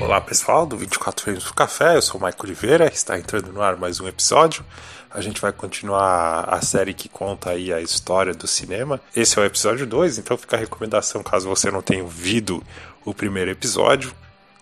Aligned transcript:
Olá 0.00 0.20
pessoal 0.20 0.64
do 0.64 0.76
24 0.76 1.24
Frames 1.24 1.42
do 1.42 1.52
Café, 1.52 1.96
eu 1.96 2.02
sou 2.02 2.18
o 2.18 2.22
Maico 2.22 2.46
Oliveira, 2.46 2.86
está 2.86 3.18
entrando 3.18 3.52
no 3.52 3.60
ar 3.60 3.76
mais 3.76 3.98
um 3.98 4.06
episódio. 4.06 4.64
A 5.10 5.20
gente 5.20 5.40
vai 5.40 5.50
continuar 5.50 6.44
a 6.44 6.62
série 6.62 6.94
que 6.94 7.08
conta 7.08 7.50
aí 7.50 7.72
a 7.72 7.80
história 7.80 8.32
do 8.32 8.46
cinema. 8.46 9.00
Esse 9.14 9.36
é 9.40 9.42
o 9.42 9.44
episódio 9.44 9.84
2, 9.84 10.18
então 10.18 10.38
fica 10.38 10.54
a 10.54 10.58
recomendação 10.58 11.20
caso 11.20 11.48
você 11.48 11.68
não 11.68 11.82
tenha 11.82 12.04
ouvido 12.04 12.62
o 13.04 13.12
primeiro 13.12 13.50
episódio, 13.50 14.14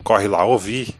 corre 0.02 0.26
lá 0.26 0.42
ouvir. 0.42 0.96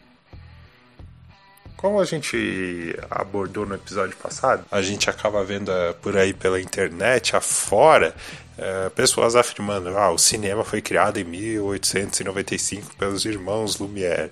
Como 1.75 1.99
a 1.99 2.05
gente 2.05 2.95
abordou 3.09 3.65
no 3.65 3.73
episódio 3.73 4.15
passado, 4.17 4.63
a 4.69 4.83
gente 4.83 5.09
acaba 5.09 5.43
vendo 5.43 5.71
eh, 5.71 5.93
por 5.93 6.15
aí 6.15 6.33
pela 6.33 6.61
internet 6.61 7.35
afora 7.35 8.15
é, 8.57 8.89
pessoas 8.89 9.35
afirmando 9.35 9.89
ah, 9.97 10.11
o 10.11 10.17
cinema 10.17 10.63
foi 10.63 10.81
criado 10.81 11.19
em 11.19 11.23
1895 11.23 12.95
pelos 12.95 13.23
irmãos 13.25 13.77
Lumière. 13.77 14.31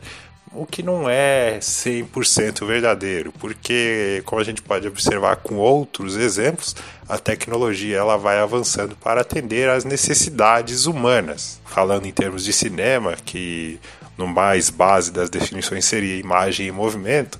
O 0.52 0.66
que 0.66 0.82
não 0.82 1.10
é 1.10 1.60
100% 1.60 2.66
verdadeiro, 2.66 3.34
porque, 3.34 4.24
como 4.26 4.42
a 4.42 4.46
gente 4.46 4.62
pode 4.62 4.88
observar 4.88 5.36
com 5.36 5.56
outros 5.56 6.16
exemplos, 6.16 6.74
a 7.10 7.18
tecnologia 7.18 7.98
ela 7.98 8.18
vai 8.18 8.40
avançando 8.40 8.96
para 8.96 9.20
atender 9.20 9.70
às 9.70 9.84
necessidades 9.84 10.86
humanas. 10.86 11.60
Falando 11.66 12.06
em 12.06 12.12
termos 12.12 12.46
de 12.46 12.54
cinema, 12.54 13.18
que 13.26 13.80
no 14.18 14.28
mais 14.28 14.70
base 14.70 15.12
das 15.12 15.30
definições 15.30 15.84
seria 15.84 16.18
imagem 16.18 16.68
e 16.68 16.72
movimento, 16.72 17.38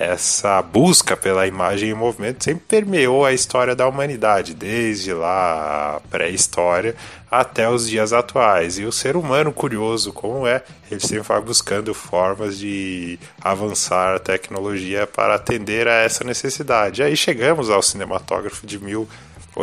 essa 0.00 0.62
busca 0.62 1.16
pela 1.16 1.48
imagem 1.48 1.90
em 1.90 1.94
movimento 1.94 2.44
sempre 2.44 2.62
permeou 2.68 3.26
a 3.26 3.32
história 3.32 3.74
da 3.74 3.88
humanidade, 3.88 4.54
desde 4.54 5.12
lá 5.12 5.96
a 5.96 6.00
pré-história 6.08 6.94
até 7.28 7.68
os 7.68 7.88
dias 7.88 8.12
atuais. 8.12 8.78
E 8.78 8.84
o 8.84 8.92
ser 8.92 9.16
humano, 9.16 9.52
curioso 9.52 10.12
como 10.12 10.46
é, 10.46 10.62
ele 10.88 11.00
sempre 11.00 11.26
vai 11.26 11.40
buscando 11.40 11.92
formas 11.92 12.56
de 12.56 13.18
avançar 13.40 14.14
a 14.14 14.20
tecnologia 14.20 15.04
para 15.04 15.34
atender 15.34 15.88
a 15.88 15.94
essa 15.94 16.22
necessidade. 16.22 17.02
Aí 17.02 17.16
chegamos 17.16 17.68
ao 17.68 17.82
cinematógrafo 17.82 18.64
de 18.64 18.78
mil 18.78 19.08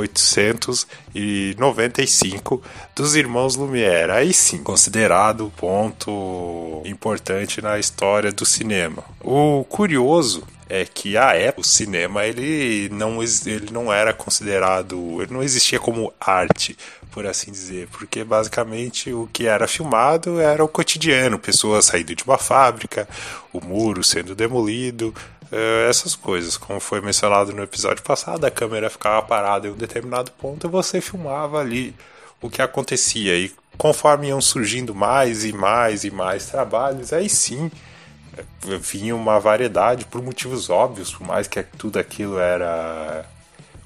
1895 0.02 2.62
dos 2.96 3.16
irmãos 3.16 3.56
Lumière. 3.56 4.12
Aí 4.12 4.34
sim, 4.34 4.64
considerado 4.64 5.52
ponto 5.56 6.82
importante 6.86 7.62
na 7.62 7.80
história 7.80 8.32
do 8.32 8.46
cinema. 8.46 9.04
O 9.22 9.64
curioso 9.66 10.44
é 10.68 10.86
que 10.86 11.18
a 11.18 11.34
época 11.34 11.62
o 11.62 11.64
cinema 11.64 12.26
ele 12.26 12.90
não, 12.90 13.22
ele 13.22 13.72
não 13.72 13.94
era 13.94 14.14
considerado, 14.14 15.22
ele 15.22 15.34
não 15.34 15.44
existia 15.44 15.80
como 15.80 16.12
arte, 16.20 16.78
por 17.12 17.26
assim 17.26 17.52
dizer, 17.52 17.88
porque 17.92 18.24
basicamente 18.24 19.14
o 19.14 19.30
que 19.32 19.48
era 19.48 19.68
filmado 19.68 20.40
era 20.40 20.64
o 20.64 20.68
cotidiano, 20.68 21.40
pessoas 21.40 21.86
saindo 21.86 22.14
de 22.14 22.24
uma 22.24 22.38
fábrica, 22.38 23.08
o 23.54 23.64
muro 23.64 24.04
sendo 24.04 24.36
demolido, 24.36 25.14
essas 25.90 26.16
coisas. 26.16 26.58
Como 26.58 26.80
foi 26.80 27.02
mencionado 27.02 27.54
no 27.54 27.64
episódio 27.64 28.04
passado, 28.04 28.46
a 28.46 28.52
câmera 28.52 28.90
ficava 28.90 29.22
parada 29.22 29.68
em 29.68 29.72
um 29.72 29.76
determinado 29.76 30.32
ponto 30.32 30.68
e 30.68 30.70
você 30.70 31.02
filmava 31.02 31.60
ali 31.60 31.96
o 32.42 32.50
que 32.50 32.62
acontecia. 32.62 33.38
E 33.38 33.52
conforme 33.78 34.28
iam 34.28 34.42
surgindo 34.42 34.94
mais 34.94 35.46
e 35.46 35.54
mais 35.54 36.04
e 36.04 36.12
mais 36.12 36.48
trabalhos, 36.48 37.14
aí 37.14 37.30
sim 37.30 37.72
é, 38.38 38.78
vinha 38.78 39.16
uma 39.16 39.40
variedade 39.40 40.06
por 40.06 40.22
motivos 40.22 40.70
óbvios, 40.70 41.14
por 41.14 41.26
mais 41.26 41.48
que 41.48 41.64
tudo 41.64 42.00
aquilo 42.00 42.40
era 42.40 43.26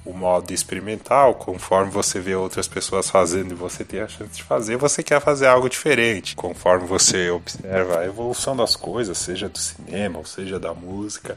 o 0.04 0.12
modo 0.12 0.52
experimental, 0.52 1.34
conforme 1.34 1.90
você 1.90 2.20
vê 2.20 2.34
outras 2.34 2.66
pessoas 2.66 3.10
fazendo 3.10 3.52
e 3.52 3.54
você 3.54 3.84
tem 3.84 4.00
a 4.00 4.08
chance 4.08 4.32
de 4.32 4.42
fazer, 4.42 4.76
você 4.76 5.02
quer 5.02 5.20
fazer 5.20 5.46
algo 5.46 5.68
diferente. 5.68 6.34
Conforme 6.34 6.86
você 6.86 7.30
observa 7.30 8.00
a 8.00 8.06
evolução 8.06 8.56
das 8.56 8.74
coisas, 8.74 9.18
seja 9.18 9.48
do 9.48 9.58
cinema 9.58 10.18
ou 10.18 10.24
seja 10.24 10.58
da 10.58 10.72
música, 10.72 11.36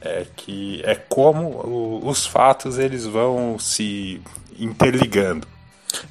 é 0.00 0.26
que 0.36 0.80
é 0.84 0.94
como 0.94 1.48
o, 1.48 2.08
os 2.08 2.26
fatos 2.26 2.78
eles 2.78 3.04
vão 3.04 3.58
se 3.58 4.20
interligando. 4.58 5.46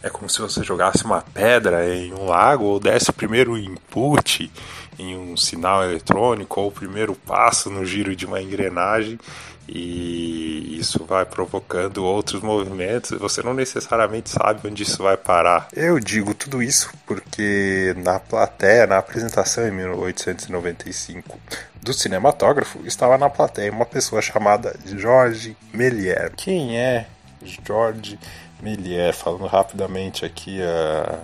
É 0.02 0.10
como 0.10 0.30
se 0.30 0.40
você 0.40 0.64
jogasse 0.64 1.04
uma 1.04 1.22
pedra 1.22 1.94
em 1.94 2.14
um 2.14 2.26
lago 2.26 2.66
ou 2.66 2.80
desse 2.80 3.10
o 3.10 3.14
primeiro 3.14 3.58
input 3.58 4.50
em 4.98 5.18
um 5.18 5.36
sinal 5.36 5.84
eletrônico 5.84 6.62
ou 6.62 6.68
o 6.68 6.72
primeiro 6.72 7.16
passo 7.16 7.70
no 7.70 7.86
giro 7.86 8.16
de 8.16 8.26
uma 8.26 8.42
engrenagem 8.42 9.20
e 9.68 10.78
isso 10.78 11.06
vai 11.06 11.26
provocando 11.26 12.04
outros 12.04 12.42
movimentos. 12.42 13.18
Você 13.18 13.42
não 13.42 13.54
necessariamente 13.54 14.30
sabe 14.30 14.68
onde 14.68 14.84
isso 14.84 15.02
vai 15.02 15.16
parar. 15.16 15.68
Eu 15.74 16.00
digo 16.00 16.34
tudo 16.34 16.62
isso 16.62 16.92
porque 17.06 17.96
na 17.98 18.20
plateia, 18.20 18.86
na 18.86 18.98
apresentação 18.98 19.68
em 19.68 19.72
1895 19.72 21.40
do 21.82 21.94
cinematógrafo, 21.94 22.80
estava 22.86 23.18
na 23.18 23.30
plateia 23.30 23.72
uma 23.72 23.86
pessoa 23.86 24.22
chamada 24.22 24.76
George 24.86 25.56
Méliès. 25.74 26.32
Quem 26.36 26.78
é 26.78 27.08
George 27.42 28.20
Méliès? 28.62 29.16
Falando 29.16 29.46
rapidamente 29.46 30.26
aqui, 30.26 30.60
uh, 30.60 31.20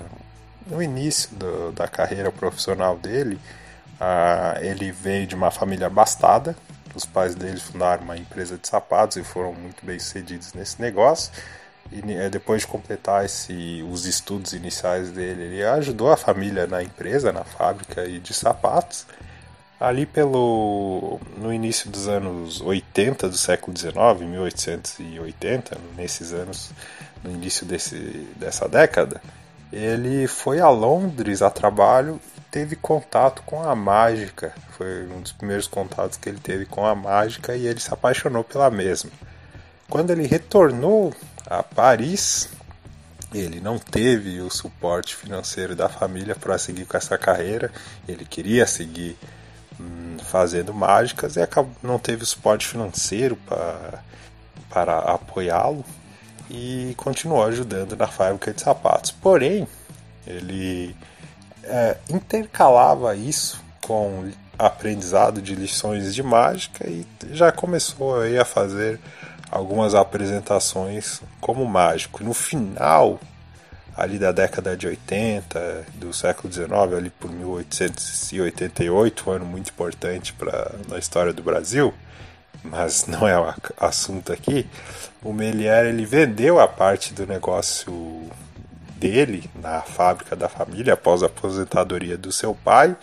no 0.67 0.81
início 0.81 1.35
do, 1.35 1.71
da 1.73 1.87
carreira 1.87 2.31
profissional 2.31 2.97
dele, 2.97 3.39
uh, 3.99 4.63
ele 4.63 4.91
veio 4.91 5.27
de 5.27 5.35
uma 5.35 5.51
família 5.51 5.87
abastada 5.87 6.55
os 6.99 7.05
pais 7.05 7.33
dele 7.33 7.59
fundaram 7.59 8.03
uma 8.03 8.17
empresa 8.17 8.57
de 8.57 8.67
sapatos 8.67 9.17
e 9.17 9.23
foram 9.23 9.53
muito 9.53 9.85
bem 9.85 9.97
sucedidos 9.97 10.53
nesse 10.53 10.81
negócio. 10.81 11.31
E 11.91 12.13
é, 12.13 12.29
depois 12.29 12.61
de 12.61 12.67
completar 12.67 13.25
esse, 13.25 13.83
os 13.89 14.05
estudos 14.05 14.53
iniciais 14.53 15.09
dele, 15.09 15.43
ele 15.43 15.63
ajudou 15.63 16.11
a 16.11 16.17
família 16.17 16.67
na 16.67 16.83
empresa, 16.83 17.31
na 17.31 17.43
fábrica 17.43 18.07
de 18.07 18.33
sapatos. 18.33 19.07
Ali 19.79 20.05
pelo 20.05 21.19
no 21.37 21.53
início 21.53 21.89
dos 21.89 22.07
anos 22.07 22.59
80 22.59 23.29
do 23.29 23.37
século 23.37 23.73
19, 23.73 24.25
1880, 24.25 25.77
nesses 25.95 26.33
anos, 26.33 26.71
no 27.23 27.31
início 27.31 27.65
desse, 27.65 27.95
dessa 28.35 28.67
década, 28.67 29.21
ele 29.71 30.27
foi 30.27 30.59
a 30.59 30.69
Londres 30.69 31.41
a 31.41 31.49
trabalho 31.49 32.19
teve 32.51 32.75
contato 32.75 33.41
com 33.43 33.63
a 33.63 33.75
mágica. 33.75 34.53
Foi 34.77 35.07
um 35.07 35.21
dos 35.21 35.31
primeiros 35.31 35.67
contatos 35.67 36.17
que 36.17 36.29
ele 36.29 36.39
teve 36.39 36.65
com 36.65 36.85
a 36.85 36.95
mágica 36.95 37.55
e 37.55 37.67
ele 37.67 37.79
se 37.79 37.93
apaixonou 37.93 38.43
pela 38.43 38.69
mesma. 38.69 39.11
Quando 39.89 40.11
ele 40.11 40.27
retornou 40.27 41.13
a 41.45 41.63
Paris, 41.63 42.49
ele 43.33 43.59
não 43.59 43.77
teve 43.77 44.39
o 44.41 44.49
suporte 44.49 45.15
financeiro 45.15 45.75
da 45.75 45.89
família 45.89 46.35
para 46.35 46.57
seguir 46.57 46.85
com 46.85 46.97
essa 46.97 47.17
carreira. 47.17 47.71
Ele 48.07 48.25
queria 48.25 48.65
seguir 48.65 49.17
hum, 49.79 50.17
fazendo 50.23 50.73
mágicas 50.73 51.35
e 51.35 51.41
acabou, 51.41 51.73
não 51.81 51.99
teve 51.99 52.23
o 52.23 52.27
suporte 52.27 52.67
financeiro 52.67 53.35
para, 53.47 54.03
para 54.69 54.97
apoiá-lo 54.99 55.85
e 56.49 56.93
continuou 56.97 57.43
ajudando 57.43 57.95
na 57.95 58.07
fábrica 58.07 58.51
de 58.51 58.61
sapatos. 58.61 59.11
Porém, 59.11 59.67
ele 60.25 60.95
é, 61.69 61.97
intercalava 62.09 63.15
isso 63.15 63.63
com 63.81 64.29
aprendizado 64.57 65.41
de 65.41 65.55
lições 65.55 66.13
de 66.13 66.21
mágica 66.21 66.85
e 66.87 67.07
já 67.31 67.49
começou 67.51 68.19
aí 68.19 68.37
a 68.37 68.43
fazer 68.43 68.99
algumas 69.49 69.95
apresentações 69.95 71.21
como 71.39 71.65
mágico. 71.65 72.21
No 72.23 72.33
final 72.33 73.19
ali 73.95 74.17
da 74.17 74.31
década 74.31 74.75
de 74.77 74.87
80 74.87 75.85
do 75.95 76.13
século 76.13 76.49
19, 76.49 76.95
ali 76.95 77.09
por 77.09 77.29
1888, 77.29 79.29
um 79.29 79.33
ano 79.33 79.45
muito 79.45 79.71
importante 79.71 80.31
para 80.33 80.71
a 80.91 80.97
história 80.97 81.33
do 81.33 81.43
Brasil, 81.43 81.93
mas 82.63 83.07
não 83.07 83.27
é 83.27 83.37
o 83.37 83.53
assunto 83.77 84.31
aqui. 84.31 84.65
O 85.21 85.33
Melier 85.33 85.85
ele 85.85 86.05
vendeu 86.05 86.61
a 86.61 86.67
parte 86.67 87.13
do 87.13 87.27
negócio 87.27 88.31
dele 88.99 89.49
na 89.55 89.81
fábrica 89.81 90.35
da 90.35 90.49
família 90.49 90.93
após 90.93 91.23
a 91.23 91.27
aposentadoria 91.27 92.17
do 92.17 92.31
seu 92.31 92.53
pai 92.53 92.95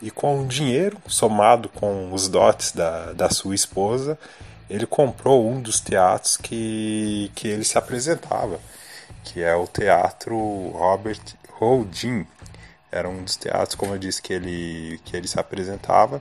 e 0.00 0.10
com 0.10 0.42
o 0.42 0.46
dinheiro 0.46 0.96
somado 1.06 1.68
com 1.68 2.12
os 2.12 2.28
dotes 2.28 2.72
da, 2.72 3.12
da 3.12 3.30
sua 3.30 3.54
esposa 3.54 4.18
ele 4.70 4.86
comprou 4.86 5.48
um 5.48 5.60
dos 5.60 5.80
teatros 5.80 6.36
que, 6.36 7.30
que 7.34 7.46
ele 7.46 7.64
se 7.64 7.76
apresentava 7.76 8.58
que 9.24 9.42
é 9.42 9.54
o 9.54 9.66
teatro 9.66 10.36
Robert 10.70 11.20
Houdin. 11.60 12.26
Era 12.90 13.08
um 13.08 13.22
dos 13.22 13.36
teatros 13.36 13.74
como 13.74 13.94
eu 13.94 13.98
disse 13.98 14.20
que 14.20 14.32
ele 14.32 15.00
que 15.04 15.16
ele 15.16 15.28
se 15.28 15.38
apresentava 15.38 16.20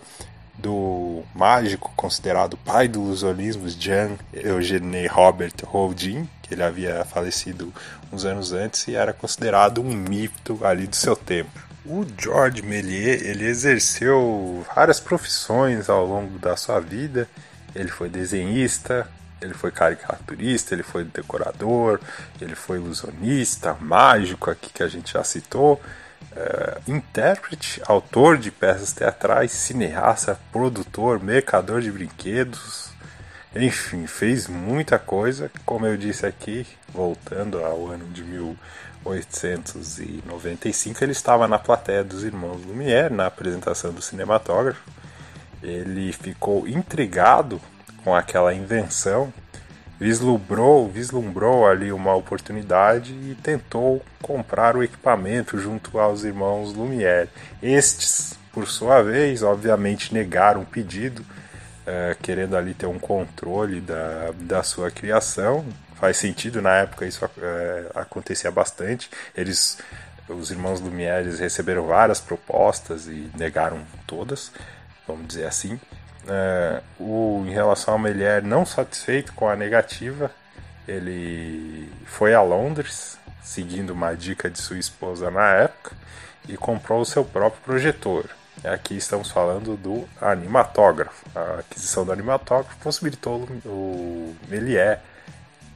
do 0.57 1.24
mágico 1.34 1.92
considerado 1.95 2.57
pai 2.57 2.88
do 2.88 3.00
ilusionismo 3.00 3.68
Jean 3.69 4.18
Eugène 4.34 5.07
Robert 5.07 5.54
Houdin 5.74 6.30
que 6.51 6.56
ele 6.56 6.63
havia 6.63 7.06
falecido 7.06 7.74
uns 8.12 8.25
anos 8.25 8.51
antes 8.51 8.86
e 8.89 8.95
era 8.95 9.13
considerado 9.13 9.81
um 9.81 9.94
mito 9.95 10.59
ali 10.65 10.86
do 10.86 10.95
seu 10.98 11.15
tempo. 11.15 11.50
O 11.86 12.06
George 12.21 12.62
Méliès 12.62 13.21
ele 13.21 13.45
exerceu 13.45 14.65
várias 14.75 15.00
profissões 15.00 15.89
ao 15.89 16.06
longo 16.06 16.38
da 16.38 16.57
sua 16.57 16.81
vida. 16.81 17.25
Ele 17.74 17.88
foi 17.88 18.09
desenhista, 18.09 19.07
ele 19.42 19.53
foi 19.53 19.71
caricaturista, 19.71 20.75
ele 20.75 20.83
foi 20.83 21.06
decorador, 21.06 22.01
ele 22.42 22.53
foi 22.53 22.77
ilusionista, 22.77 23.77
mágico 23.80 24.51
aqui 24.51 24.74
que 24.74 24.83
a 24.83 24.89
gente 24.89 25.13
já 25.13 25.24
citou. 25.24 25.81
é, 26.36 26.77
intérprete, 26.88 27.81
autor 27.88 28.38
de 28.38 28.51
peças 28.51 28.92
teatrais, 28.94 29.51
cineasta, 29.51 30.39
produtor, 30.51 31.21
mercador 31.21 31.81
de 31.81 31.92
brinquedos, 31.92 32.90
enfim, 33.56 34.06
fez 34.07 34.48
muita 34.48 34.98
coisa. 35.00 35.51
Como 35.65 35.86
eu 35.86 35.98
disse 35.98 36.25
aqui, 36.25 36.65
voltando 36.89 37.63
ao 37.63 37.88
ano 37.88 38.06
de 38.06 38.24
1895, 38.24 41.03
ele 41.03 41.12
estava 41.12 41.48
na 41.48 41.59
plateia 41.59 42.03
dos 42.03 42.24
irmãos 42.24 42.65
Lumière, 42.65 43.13
na 43.13 43.27
apresentação 43.27 43.94
do 43.94 44.01
cinematógrafo. 44.01 44.81
Ele 45.62 46.12
ficou 46.12 46.68
intrigado 46.68 47.62
com 48.03 48.15
aquela 48.15 48.51
invenção 48.53 49.31
vislumbrou, 50.01 50.89
vislumbrou 50.89 51.68
ali 51.68 51.92
uma 51.92 52.15
oportunidade 52.15 53.13
e 53.13 53.36
tentou 53.36 54.03
comprar 54.19 54.75
o 54.75 54.81
equipamento 54.81 55.59
junto 55.59 56.00
aos 56.00 56.24
irmãos 56.24 56.74
Lumière. 56.74 57.30
Estes, 57.62 58.33
por 58.51 58.68
sua 58.68 59.03
vez, 59.03 59.44
obviamente 59.44 60.12
negaram 60.12 60.62
o 60.62 60.65
pedido, 60.65 61.24
é, 61.86 62.16
querendo 62.22 62.56
ali 62.56 62.74
ter 62.74 62.86
um 62.86 63.00
controle 63.00 63.81
da, 63.81 64.31
da 64.36 64.63
sua 64.63 64.92
criação. 64.92 65.66
Faz 65.95 66.18
sentido, 66.18 66.62
na 66.62 66.75
época 66.78 67.06
isso 67.06 67.24
é, 67.39 67.86
acontecia 67.95 68.51
bastante. 68.51 69.10
Eles, 69.36 69.78
os 70.28 70.51
irmãos 70.51 70.80
Lumière 70.80 71.30
receberam 71.38 71.86
várias 71.86 72.19
propostas 72.19 73.07
e 73.07 73.30
negaram 73.38 73.81
todas, 74.07 74.51
vamos 75.07 75.28
dizer 75.28 75.45
assim. 75.45 75.80
É, 76.28 76.81
o, 77.00 77.44
em 77.45 77.51
relação 77.51 77.95
a 77.95 78.00
Melier, 78.00 78.44
não 78.44 78.66
satisfeito 78.66 79.34
com 79.34 79.48
a 79.48 79.56
negativa, 79.56 80.31
ele 80.88 81.92
foi 82.06 82.34
a 82.34 82.42
Londres, 82.42 83.18
seguindo 83.44 83.92
uma 83.92 84.16
dica 84.16 84.50
de 84.50 84.60
sua 84.60 84.77
esposa 84.77 85.30
na 85.30 85.48
época, 85.54 85.95
e 86.48 86.57
comprou 86.57 87.01
o 87.01 87.06
seu 87.06 87.24
próprio 87.24 87.62
projetor. 87.63 88.25
Aqui 88.63 88.96
estamos 88.96 89.31
falando 89.31 89.75
do 89.75 90.08
animatógrafo. 90.22 91.25
A 91.36 91.60
aquisição 91.60 92.06
do 92.06 92.12
animatógrafo 92.12 92.78
possibilitou 92.78 93.48
o 93.66 94.36
Melier 94.48 95.02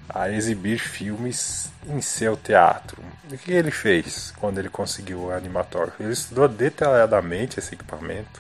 a 0.08 0.30
exibir 0.30 0.78
filmes 0.78 1.72
em 1.88 2.00
seu 2.00 2.38
teatro. 2.38 3.02
O 3.32 3.38
que 3.38 3.52
ele 3.52 3.72
fez 3.72 4.32
quando 4.38 4.60
ele 4.60 4.70
conseguiu 4.70 5.26
o 5.26 5.32
animatógrafo? 5.32 6.02
Ele 6.02 6.14
estudou 6.14 6.48
detalhadamente 6.48 7.60
esse 7.60 7.74
equipamento, 7.74 8.40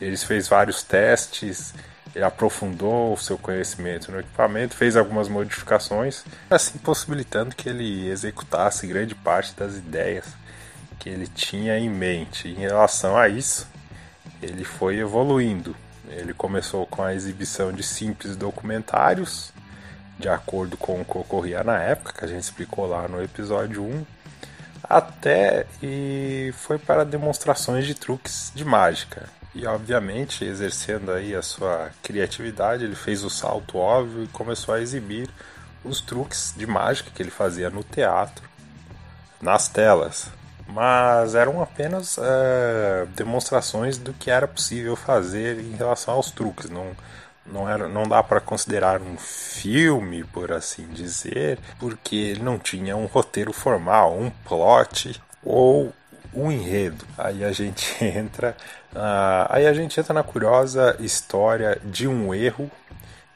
ele 0.00 0.16
fez 0.16 0.48
vários 0.48 0.82
testes, 0.82 1.74
ele 2.14 2.24
aprofundou 2.24 3.12
o 3.12 3.18
seu 3.18 3.36
conhecimento 3.36 4.10
no 4.10 4.20
equipamento, 4.20 4.74
fez 4.74 4.96
algumas 4.96 5.28
modificações, 5.28 6.24
assim 6.48 6.78
possibilitando 6.78 7.54
que 7.54 7.68
ele 7.68 8.08
executasse 8.08 8.86
grande 8.86 9.14
parte 9.14 9.54
das 9.54 9.76
ideias 9.76 10.39
que 11.00 11.08
ele 11.08 11.26
tinha 11.26 11.76
em 11.76 11.88
mente. 11.88 12.46
Em 12.46 12.54
relação 12.54 13.16
a 13.16 13.28
isso, 13.28 13.66
ele 14.40 14.62
foi 14.62 14.98
evoluindo. 14.98 15.74
Ele 16.08 16.32
começou 16.32 16.86
com 16.86 17.02
a 17.02 17.14
exibição 17.14 17.72
de 17.72 17.82
simples 17.82 18.36
documentários, 18.36 19.52
de 20.18 20.28
acordo 20.28 20.76
com 20.76 21.00
o 21.00 21.04
que 21.04 21.18
ocorria 21.18 21.64
na 21.64 21.78
época, 21.78 22.12
que 22.12 22.24
a 22.24 22.28
gente 22.28 22.42
explicou 22.42 22.86
lá 22.86 23.08
no 23.08 23.22
episódio 23.22 23.82
1, 23.82 24.04
até 24.84 25.66
e 25.82 26.52
foi 26.56 26.78
para 26.78 27.04
demonstrações 27.04 27.86
de 27.86 27.94
truques 27.94 28.52
de 28.54 28.64
mágica. 28.64 29.28
E 29.54 29.66
obviamente, 29.66 30.44
exercendo 30.44 31.10
aí 31.12 31.34
a 31.34 31.42
sua 31.42 31.90
criatividade, 32.02 32.84
ele 32.84 32.94
fez 32.94 33.24
o 33.24 33.30
salto 33.30 33.78
óbvio 33.78 34.24
e 34.24 34.28
começou 34.28 34.74
a 34.74 34.80
exibir 34.80 35.28
os 35.82 36.00
truques 36.00 36.54
de 36.56 36.66
mágica 36.66 37.10
que 37.10 37.22
ele 37.22 37.30
fazia 37.30 37.70
no 37.70 37.82
teatro, 37.82 38.48
nas 39.40 39.68
telas. 39.68 40.30
Mas 40.72 41.34
eram 41.34 41.60
apenas 41.62 42.18
é, 42.18 43.06
demonstrações 43.16 43.98
do 43.98 44.12
que 44.12 44.30
era 44.30 44.46
possível 44.46 44.94
fazer 44.96 45.58
em 45.58 45.72
relação 45.72 46.14
aos 46.14 46.30
truques. 46.30 46.70
Não, 46.70 46.92
não, 47.46 47.68
era, 47.68 47.88
não 47.88 48.04
dá 48.04 48.22
para 48.22 48.40
considerar 48.40 49.00
um 49.00 49.16
filme, 49.16 50.24
por 50.24 50.52
assim 50.52 50.86
dizer, 50.88 51.58
porque 51.78 52.16
ele 52.16 52.42
não 52.42 52.58
tinha 52.58 52.96
um 52.96 53.06
roteiro 53.06 53.52
formal, 53.52 54.16
um 54.16 54.30
plot 54.30 55.20
ou 55.42 55.92
um 56.32 56.50
enredo. 56.50 57.04
Aí 57.18 57.44
a 57.44 57.52
gente 57.52 57.96
entra, 58.04 58.56
uh, 58.94 59.46
aí 59.48 59.66
a 59.66 59.72
gente 59.72 59.98
entra 59.98 60.14
na 60.14 60.22
curiosa 60.22 60.96
história 61.00 61.80
de 61.84 62.06
um 62.06 62.32
erro 62.34 62.70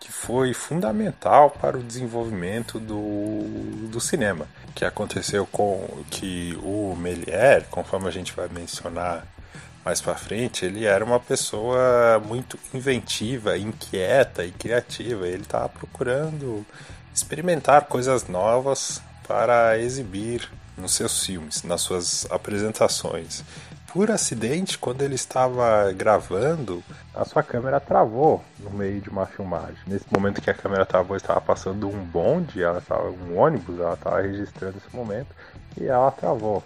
que 0.05 0.13
foi 0.13 0.53
fundamental 0.53 1.49
para 1.49 1.79
o 1.79 1.83
desenvolvimento 1.83 2.79
do, 2.79 3.89
do 3.89 3.99
cinema, 3.99 4.47
que 4.75 4.85
aconteceu 4.85 5.47
com 5.47 5.89
que 6.11 6.55
o 6.63 6.95
Melier, 6.95 7.65
conforme 7.71 8.09
a 8.09 8.11
gente 8.11 8.35
vai 8.35 8.47
mencionar 8.49 9.27
mais 9.83 10.03
para 10.03 10.15
frente, 10.15 10.67
ele 10.67 10.85
era 10.85 11.03
uma 11.03 11.19
pessoa 11.19 12.23
muito 12.23 12.59
inventiva, 12.75 13.57
inquieta 13.57 14.45
e 14.45 14.53
criativa. 14.53 15.27
Ele 15.27 15.41
estava 15.41 15.71
procurando 15.71 16.67
experimentar 17.15 17.87
coisas 17.87 18.29
novas 18.29 19.01
para 19.27 19.79
exibir 19.79 20.51
nos 20.77 20.93
seus 20.93 21.25
filmes, 21.25 21.63
nas 21.63 21.81
suas 21.81 22.27
apresentações. 22.31 23.43
Por 23.95 24.11
acidente, 24.11 24.77
quando 24.77 25.03
ele 25.03 25.15
estava 25.15 25.93
gravando, 25.93 26.83
a 27.15 27.25
sua 27.25 27.45
câmera 27.45 27.79
travou 27.79 28.43
no 28.59 28.71
meio 28.71 29.01
de 29.01 29.09
uma 29.09 29.25
filmagem. 29.25 29.79
Nesse 29.87 30.05
momento 30.13 30.43
que 30.43 30.51
a 30.51 30.55
câmera 30.55 30.85
travou, 30.85 31.17
estava 31.17 31.41
passando 31.41 31.89
um 31.89 32.05
bonde, 32.05 32.61
ela 32.61 32.81
estava 32.81 33.09
um 33.09 33.39
ônibus, 33.39 33.79
ela 33.79 33.95
estava 33.95 34.21
registrando 34.21 34.79
esse 34.79 34.97
momento 34.97 35.29
e 35.81 35.87
ela 35.87 36.11
travou. 36.11 36.61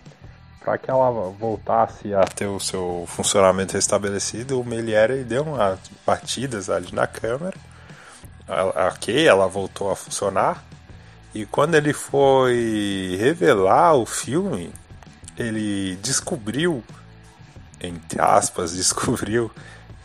Para 0.58 0.78
que 0.78 0.90
ela 0.90 1.10
voltasse 1.38 2.14
a 2.14 2.22
ter 2.22 2.46
o 2.46 2.58
seu 2.58 3.04
funcionamento 3.06 3.74
restabelecido, 3.74 4.58
o 4.58 4.64
Meliere 4.64 5.22
deu 5.22 5.42
umas 5.42 5.78
batidas 6.06 6.70
ali 6.70 6.88
na 6.92 7.06
câmera. 7.06 7.58
Ok, 8.90 9.28
ela 9.28 9.46
voltou 9.46 9.90
a 9.90 9.96
funcionar, 9.96 10.64
e 11.34 11.44
quando 11.44 11.74
ele 11.74 11.92
foi 11.92 13.18
revelar 13.20 13.96
o 13.96 14.06
filme, 14.06 14.72
ele 15.36 15.94
descobriu, 15.96 16.82
entre 17.80 18.20
aspas, 18.20 18.72
descobriu 18.76 19.50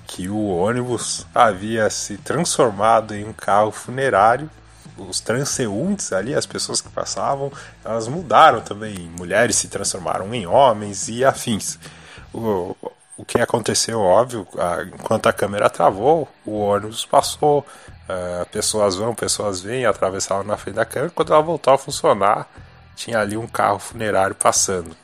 que 0.05 0.29
o 0.29 0.47
ônibus 0.47 1.25
havia 1.33 1.89
se 1.89 2.17
transformado 2.17 3.15
em 3.15 3.25
um 3.25 3.33
carro 3.33 3.71
funerário. 3.71 4.49
Os 4.95 5.19
transeuntes 5.19 6.13
ali, 6.13 6.35
as 6.35 6.45
pessoas 6.45 6.79
que 6.79 6.89
passavam, 6.89 7.51
elas 7.83 8.07
mudaram 8.07 8.61
também. 8.61 9.11
Mulheres 9.17 9.55
se 9.55 9.67
transformaram 9.67 10.31
em 10.33 10.45
homens 10.45 11.07
e 11.07 11.25
afins. 11.25 11.79
O, 12.31 12.75
o 13.17 13.25
que 13.25 13.41
aconteceu, 13.41 13.99
óbvio, 13.99 14.47
enquanto 14.93 15.27
a 15.27 15.33
câmera 15.33 15.67
travou, 15.67 16.27
o 16.45 16.59
ônibus 16.59 17.05
passou, 17.05 17.65
Uh, 18.03 18.45
pessoas 18.49 18.97
vão, 18.97 19.15
pessoas 19.15 19.61
vêm, 19.61 19.85
atravessavam 19.85 20.43
na 20.43 20.57
frente 20.57 20.75
da 20.75 20.85
câmera. 20.85 21.11
Quando 21.15 21.31
ela 21.31 21.41
voltou 21.41 21.73
a 21.73 21.77
funcionar, 21.77 22.49
tinha 22.95 23.19
ali 23.19 23.37
um 23.37 23.47
carro 23.47 23.79
funerário 23.79 24.35
passando. 24.35 24.95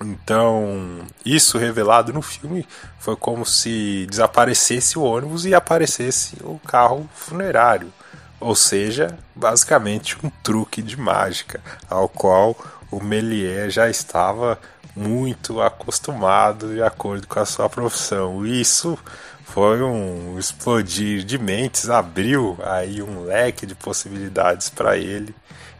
Então, 0.00 1.00
isso 1.24 1.58
revelado 1.58 2.12
no 2.12 2.22
filme 2.22 2.66
foi 2.98 3.16
como 3.16 3.44
se 3.44 4.06
desaparecesse 4.08 4.98
o 4.98 5.02
ônibus 5.02 5.44
e 5.44 5.54
aparecesse 5.54 6.36
o 6.42 6.58
carro 6.60 7.08
funerário. 7.14 7.92
Ou 8.40 8.54
seja, 8.54 9.18
basicamente 9.34 10.16
um 10.24 10.30
truque 10.42 10.80
de 10.80 10.96
mágica, 10.96 11.60
ao 11.90 12.08
qual 12.08 12.56
o 12.90 13.02
Melier 13.02 13.68
já 13.70 13.90
estava 13.90 14.58
muito 14.94 15.60
acostumado 15.60 16.72
de 16.72 16.82
acordo 16.82 17.26
com 17.26 17.40
a 17.40 17.46
sua 17.46 17.68
profissão. 17.68 18.46
Isso 18.46 18.96
foi 19.44 19.82
um 19.82 20.38
explodir 20.38 21.24
de 21.24 21.38
mentes, 21.38 21.90
abriu 21.90 22.56
aí 22.62 23.02
um 23.02 23.24
leque 23.24 23.66
de 23.66 23.74
possibilidades 23.74 24.68
para 24.68 24.96
ele 24.96 25.34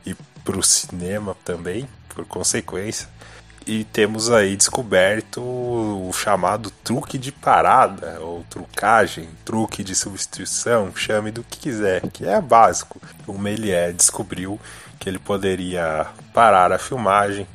e 0.04 0.16
para 0.44 0.58
o 0.58 0.62
cinema 0.62 1.36
também, 1.44 1.88
por 2.08 2.24
consequência. 2.24 3.08
E 3.68 3.84
temos 3.84 4.30
aí 4.30 4.56
descoberto 4.56 5.42
o 5.42 6.10
chamado 6.14 6.70
truque 6.70 7.18
de 7.18 7.30
parada, 7.30 8.18
ou 8.18 8.42
trucagem, 8.48 9.28
truque 9.44 9.84
de 9.84 9.94
substituição, 9.94 10.90
chame 10.96 11.30
do 11.30 11.44
que 11.44 11.58
quiser, 11.58 12.00
que 12.08 12.26
é 12.26 12.40
básico. 12.40 12.98
O 13.26 13.36
Melier 13.36 13.92
descobriu 13.92 14.58
que 14.98 15.06
ele 15.06 15.18
poderia 15.18 16.06
parar 16.32 16.72
a 16.72 16.78
filmagem, 16.78 17.46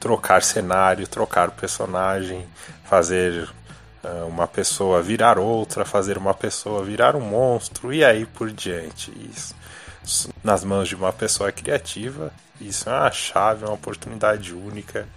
trocar 0.00 0.42
cenário, 0.42 1.06
trocar 1.06 1.50
personagem, 1.50 2.46
fazer 2.84 3.46
uma 4.26 4.46
pessoa 4.46 5.02
virar 5.02 5.38
outra, 5.38 5.84
fazer 5.84 6.18
uma 6.18 6.34
pessoa 6.34 6.84
virar 6.84 7.16
um 7.16 7.20
monstro 7.20 7.92
e 7.92 8.04
aí 8.04 8.26
por 8.26 8.50
diante. 8.50 9.12
Isso 9.32 9.54
nas 10.42 10.62
mãos 10.62 10.88
de 10.88 10.94
uma 10.94 11.12
pessoa 11.12 11.50
criativa, 11.50 12.32
isso 12.60 12.88
é 12.88 12.92
uma 12.92 13.10
chave, 13.10 13.64
uma 13.64 13.74
oportunidade 13.74 14.54
única 14.54 15.08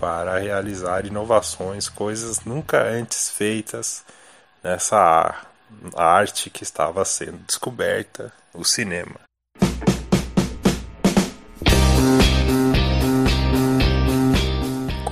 para 0.00 0.38
realizar 0.38 1.04
inovações, 1.04 1.88
coisas 1.88 2.40
nunca 2.44 2.82
antes 2.82 3.30
feitas 3.30 4.02
nessa 4.62 5.44
arte 5.94 6.48
que 6.50 6.62
estava 6.62 7.04
sendo 7.04 7.38
descoberta, 7.46 8.32
o 8.54 8.64
cinema. 8.64 9.20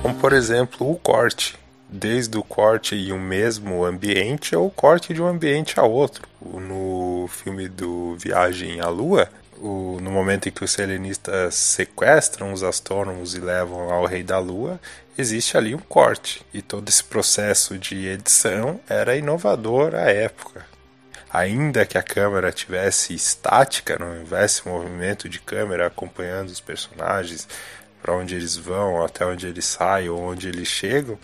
como 0.01 0.15
por 0.15 0.33
exemplo 0.33 0.91
o 0.91 0.97
corte, 0.97 1.57
desde 1.91 2.37
o 2.37 2.43
corte 2.43 2.95
em 2.95 3.11
um 3.11 3.19
mesmo 3.19 3.83
ambiente 3.83 4.55
ou 4.55 4.67
o 4.67 4.71
corte 4.71 5.13
de 5.13 5.21
um 5.21 5.27
ambiente 5.27 5.77
a 5.77 5.83
outro. 5.83 6.25
No 6.41 7.27
filme 7.27 7.67
do 7.67 8.15
Viagem 8.15 8.79
à 8.79 8.87
Lua, 8.87 9.27
o, 9.57 9.99
no 10.01 10.09
momento 10.09 10.47
em 10.47 10.51
que 10.51 10.63
os 10.63 10.71
selenistas 10.71 11.53
sequestram 11.55 12.53
os 12.53 12.63
astrônomos 12.63 13.35
e 13.35 13.39
levam 13.39 13.91
ao 13.91 14.05
Rei 14.05 14.23
da 14.23 14.39
Lua, 14.39 14.79
existe 15.17 15.57
ali 15.57 15.75
um 15.75 15.79
corte. 15.79 16.45
E 16.53 16.61
todo 16.61 16.87
esse 16.87 17.03
processo 17.03 17.77
de 17.77 18.07
edição 18.07 18.79
era 18.87 19.17
inovador 19.17 19.93
à 19.93 20.09
época. 20.09 20.65
Ainda 21.29 21.85
que 21.85 21.97
a 21.97 22.03
câmera 22.03 22.51
tivesse 22.51 23.13
estática, 23.13 23.97
não 23.99 24.19
houvesse 24.19 24.67
movimento 24.67 25.29
de 25.29 25.39
câmera 25.39 25.87
acompanhando 25.87 26.49
os 26.49 26.59
personagens 26.59 27.47
para 28.01 28.15
onde 28.15 28.35
eles 28.35 28.57
vão, 28.57 29.03
até 29.03 29.25
onde 29.25 29.47
eles 29.47 29.65
saem 29.65 30.09
ou 30.09 30.19
onde 30.19 30.47
eles 30.47 30.67
chegam, 30.67 31.17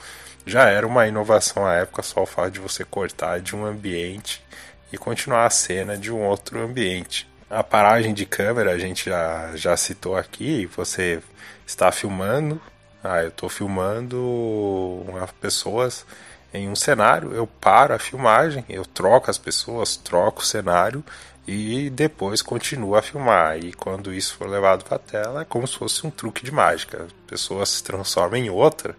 já 0.47 0.69
era 0.69 0.87
uma 0.87 1.07
inovação 1.07 1.65
à 1.65 1.75
época 1.75 2.01
só 2.01 2.23
o 2.23 2.25
fato 2.25 2.51
de 2.51 2.59
você 2.59 2.83
cortar 2.83 3.39
de 3.39 3.55
um 3.55 3.65
ambiente 3.65 4.43
e 4.91 4.97
continuar 4.97 5.45
a 5.45 5.49
cena 5.49 5.97
de 5.97 6.11
um 6.11 6.21
outro 6.23 6.59
ambiente. 6.59 7.29
A 7.49 7.63
paragem 7.63 8.13
de 8.13 8.25
câmera 8.25 8.71
a 8.71 8.77
gente 8.77 9.09
já, 9.09 9.51
já 9.55 9.75
citou 9.75 10.15
aqui, 10.15 10.65
você 10.65 11.21
está 11.65 11.91
filmando, 11.91 12.61
ah, 13.03 13.21
eu 13.21 13.29
estou 13.29 13.49
filmando 13.49 15.05
pessoas 15.39 16.05
em 16.53 16.69
um 16.69 16.75
cenário, 16.75 17.33
eu 17.33 17.45
paro 17.45 17.93
a 17.93 17.99
filmagem, 17.99 18.65
eu 18.69 18.85
troco 18.85 19.29
as 19.29 19.37
pessoas, 19.37 19.95
troco 19.95 20.41
o 20.41 20.45
cenário 20.45 21.03
e 21.47 21.89
depois 21.89 22.41
continuo 22.41 22.95
a 22.95 23.01
filmar. 23.01 23.57
E 23.57 23.73
quando 23.73 24.13
isso 24.13 24.35
for 24.35 24.47
levado 24.47 24.83
para 24.83 24.95
a 24.95 24.99
tela, 24.99 25.41
é 25.41 25.45
como 25.45 25.67
se 25.67 25.77
fosse 25.77 26.05
um 26.05 26.09
truque 26.09 26.43
de 26.43 26.51
mágica. 26.51 27.03
A 27.03 27.29
pessoa 27.29 27.65
se 27.65 27.83
transforma 27.83 28.37
em 28.37 28.49
outra, 28.49 28.95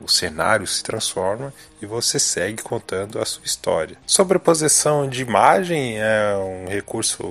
o 0.00 0.08
cenário 0.08 0.66
se 0.66 0.82
transforma 0.82 1.52
e 1.80 1.86
você 1.86 2.18
segue 2.18 2.62
contando 2.62 3.20
a 3.20 3.24
sua 3.24 3.44
história. 3.44 3.96
Sobreposição 4.06 5.08
de 5.08 5.22
imagem 5.22 5.98
é 5.98 6.36
um 6.36 6.68
recurso 6.68 7.22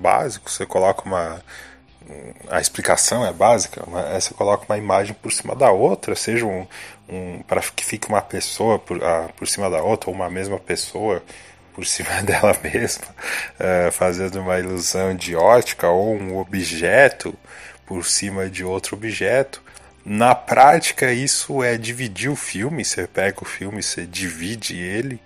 básico, 0.00 0.50
você 0.50 0.66
coloca 0.66 1.02
uma 1.02 1.42
a 2.50 2.60
explicação 2.60 3.24
é 3.24 3.32
básica, 3.32 3.82
é 4.12 4.20
você 4.20 4.34
coloca 4.34 4.64
uma 4.68 4.78
imagem 4.78 5.14
por 5.14 5.32
cima 5.32 5.54
da 5.54 5.70
outra, 5.70 6.14
seja 6.14 6.44
um, 6.44 6.66
um 7.08 7.42
para 7.42 7.60
que 7.60 7.84
fique 7.84 8.08
uma 8.08 8.20
pessoa 8.20 8.78
por, 8.78 9.02
ah, 9.02 9.28
por 9.36 9.46
cima 9.48 9.70
da 9.70 9.82
outra, 9.82 10.10
ou 10.10 10.16
uma 10.16 10.28
mesma 10.28 10.58
pessoa 10.58 11.22
por 11.74 11.84
cima 11.86 12.22
dela 12.22 12.56
mesma, 12.62 13.06
uh, 13.08 13.92
fazendo 13.92 14.40
uma 14.40 14.58
ilusão 14.58 15.14
de 15.14 15.34
ótica, 15.34 15.88
ou 15.88 16.14
um 16.14 16.38
objeto 16.38 17.34
por 17.86 18.04
cima 18.04 18.48
de 18.48 18.64
outro 18.64 18.96
objeto. 18.96 19.61
Na 20.04 20.34
prática, 20.34 21.12
isso 21.12 21.62
é 21.62 21.76
dividir 21.78 22.30
o 22.30 22.36
filme. 22.36 22.84
Você 22.84 23.06
pega 23.06 23.38
o 23.42 23.44
filme, 23.44 23.82
você 23.82 24.04
divide 24.04 24.76
ele, 24.76 25.20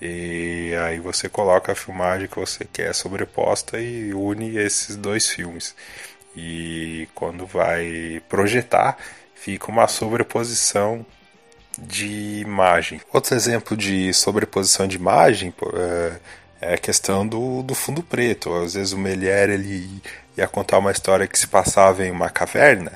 e 0.00 0.72
aí 0.84 0.98
você 0.98 1.28
coloca 1.28 1.72
a 1.72 1.74
filmagem 1.74 2.28
que 2.28 2.38
você 2.38 2.64
quer 2.64 2.94
sobreposta 2.94 3.78
e 3.78 4.14
une 4.14 4.56
esses 4.56 4.96
dois 4.96 5.28
filmes. 5.28 5.74
E 6.36 7.08
quando 7.14 7.46
vai 7.46 8.22
projetar, 8.28 8.96
fica 9.34 9.70
uma 9.70 9.86
sobreposição 9.86 11.04
de 11.78 12.40
imagem. 12.40 13.00
Outro 13.12 13.34
exemplo 13.34 13.76
de 13.76 14.12
sobreposição 14.14 14.86
de 14.86 14.96
imagem 14.96 15.52
é, 16.60 16.70
é 16.70 16.74
a 16.74 16.78
questão 16.78 17.26
do, 17.26 17.62
do 17.62 17.74
fundo 17.74 18.02
preto. 18.02 18.54
Às 18.54 18.74
vezes 18.74 18.92
o 18.92 18.98
Melier 18.98 19.50
ele 19.50 20.02
ia 20.36 20.46
contar 20.48 20.78
uma 20.78 20.92
história 20.92 21.26
que 21.26 21.38
se 21.38 21.46
passava 21.46 22.04
em 22.04 22.10
uma 22.10 22.30
caverna 22.30 22.92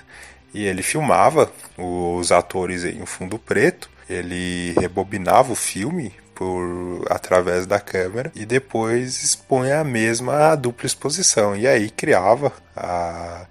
e 0.59 0.67
ele 0.67 0.83
filmava 0.83 1.53
os 1.77 2.33
atores 2.33 2.83
em 2.83 3.07
fundo 3.07 3.39
preto, 3.39 3.89
ele 4.11 4.73
rebobinava 4.73 5.53
o 5.53 5.55
filme 5.55 6.13
por 6.35 7.05
através 7.09 7.65
da 7.65 7.79
câmera 7.79 8.33
e 8.35 8.45
depois 8.45 9.23
expunha 9.23 9.79
a 9.79 9.85
mesma 9.85 10.57
dupla 10.57 10.85
exposição 10.85 11.55
e 11.55 11.65
aí 11.65 11.89
criava 11.89 12.53
a, 12.75 13.47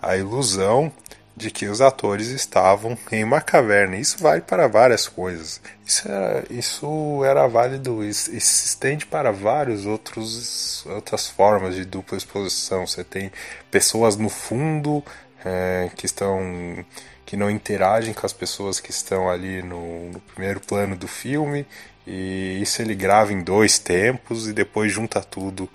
a 0.00 0.16
ilusão 0.16 0.92
de 1.36 1.50
que 1.50 1.66
os 1.66 1.80
atores 1.80 2.28
estavam 2.28 2.96
em 3.10 3.24
uma 3.24 3.40
caverna. 3.40 3.96
Isso 3.96 4.18
vale 4.18 4.42
para 4.42 4.68
várias 4.68 5.08
coisas. 5.08 5.60
Isso 5.84 6.08
era, 6.08 6.44
isso 6.50 7.24
era 7.24 7.46
válido, 7.48 8.04
isso, 8.04 8.30
se 8.30 8.66
estende 8.66 9.06
para 9.06 9.32
outros 9.86 10.84
outras 10.86 11.28
formas 11.28 11.74
de 11.74 11.84
dupla 11.84 12.16
exposição. 12.16 12.86
Você 12.86 13.02
tem 13.02 13.32
pessoas 13.70 14.16
no 14.16 14.28
fundo 14.28 15.02
é, 15.44 15.90
que 15.96 16.06
estão 16.06 16.84
que 17.24 17.36
não 17.36 17.48
interagem 17.48 18.12
com 18.12 18.26
as 18.26 18.32
pessoas 18.32 18.78
que 18.78 18.90
estão 18.90 19.30
ali 19.30 19.62
no, 19.62 20.10
no 20.10 20.20
primeiro 20.20 20.60
plano 20.60 20.94
do 20.94 21.08
filme 21.08 21.64
e 22.06 22.58
isso 22.60 22.82
ele 22.82 22.94
grava 22.94 23.32
em 23.32 23.42
dois 23.42 23.78
tempos 23.78 24.48
e 24.48 24.52
depois 24.52 24.92
junta 24.92 25.20
tudo 25.22 25.68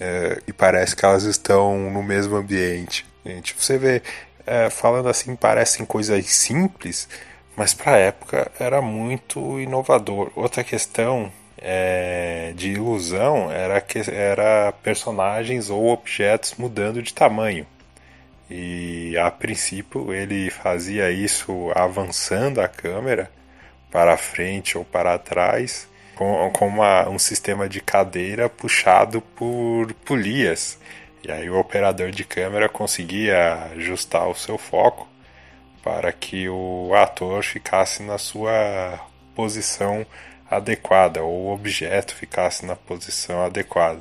é, 0.00 0.40
e 0.46 0.52
parece 0.52 0.96
que 0.96 1.04
elas 1.04 1.24
estão 1.24 1.90
no 1.90 2.02
mesmo 2.02 2.36
ambiente. 2.36 3.06
E, 3.24 3.40
tipo, 3.40 3.62
você 3.62 3.76
vê, 3.76 4.02
é, 4.46 4.70
falando 4.70 5.08
assim, 5.08 5.36
parecem 5.36 5.84
coisas 5.84 6.24
simples, 6.26 7.08
mas 7.54 7.74
para 7.74 7.92
a 7.92 7.98
época 7.98 8.50
era 8.58 8.80
muito 8.80 9.60
inovador. 9.60 10.30
Outra 10.34 10.64
questão 10.64 11.30
é, 11.58 12.52
de 12.56 12.72
ilusão 12.72 13.50
era 13.50 13.80
que 13.80 13.98
era 14.10 14.72
personagens 14.82 15.68
ou 15.68 15.88
objetos 15.88 16.54
mudando 16.56 17.02
de 17.02 17.12
tamanho. 17.12 17.66
E 18.50 19.16
a 19.16 19.30
princípio 19.30 20.12
ele 20.12 20.50
fazia 20.50 21.10
isso 21.10 21.70
avançando 21.74 22.60
a 22.60 22.66
câmera 22.66 23.30
para 23.90 24.16
frente 24.16 24.76
ou 24.76 24.84
para 24.84 25.16
trás 25.18 25.88
com, 26.20 26.50
com 26.50 26.66
uma, 26.66 27.08
um 27.08 27.18
sistema 27.18 27.68
de 27.68 27.80
cadeira 27.80 28.48
puxado 28.48 29.22
por 29.22 29.92
polias. 30.04 30.78
E 31.26 31.32
aí 31.32 31.48
o 31.48 31.58
operador 31.58 32.10
de 32.10 32.24
câmera 32.24 32.68
conseguia 32.68 33.70
ajustar 33.74 34.28
o 34.28 34.34
seu 34.34 34.58
foco 34.58 35.08
para 35.82 36.12
que 36.12 36.46
o 36.48 36.92
ator 36.94 37.42
ficasse 37.42 38.02
na 38.02 38.18
sua 38.18 39.00
posição 39.34 40.04
adequada 40.50 41.22
ou 41.22 41.46
o 41.46 41.54
objeto 41.54 42.14
ficasse 42.14 42.66
na 42.66 42.76
posição 42.76 43.42
adequada. 43.42 44.00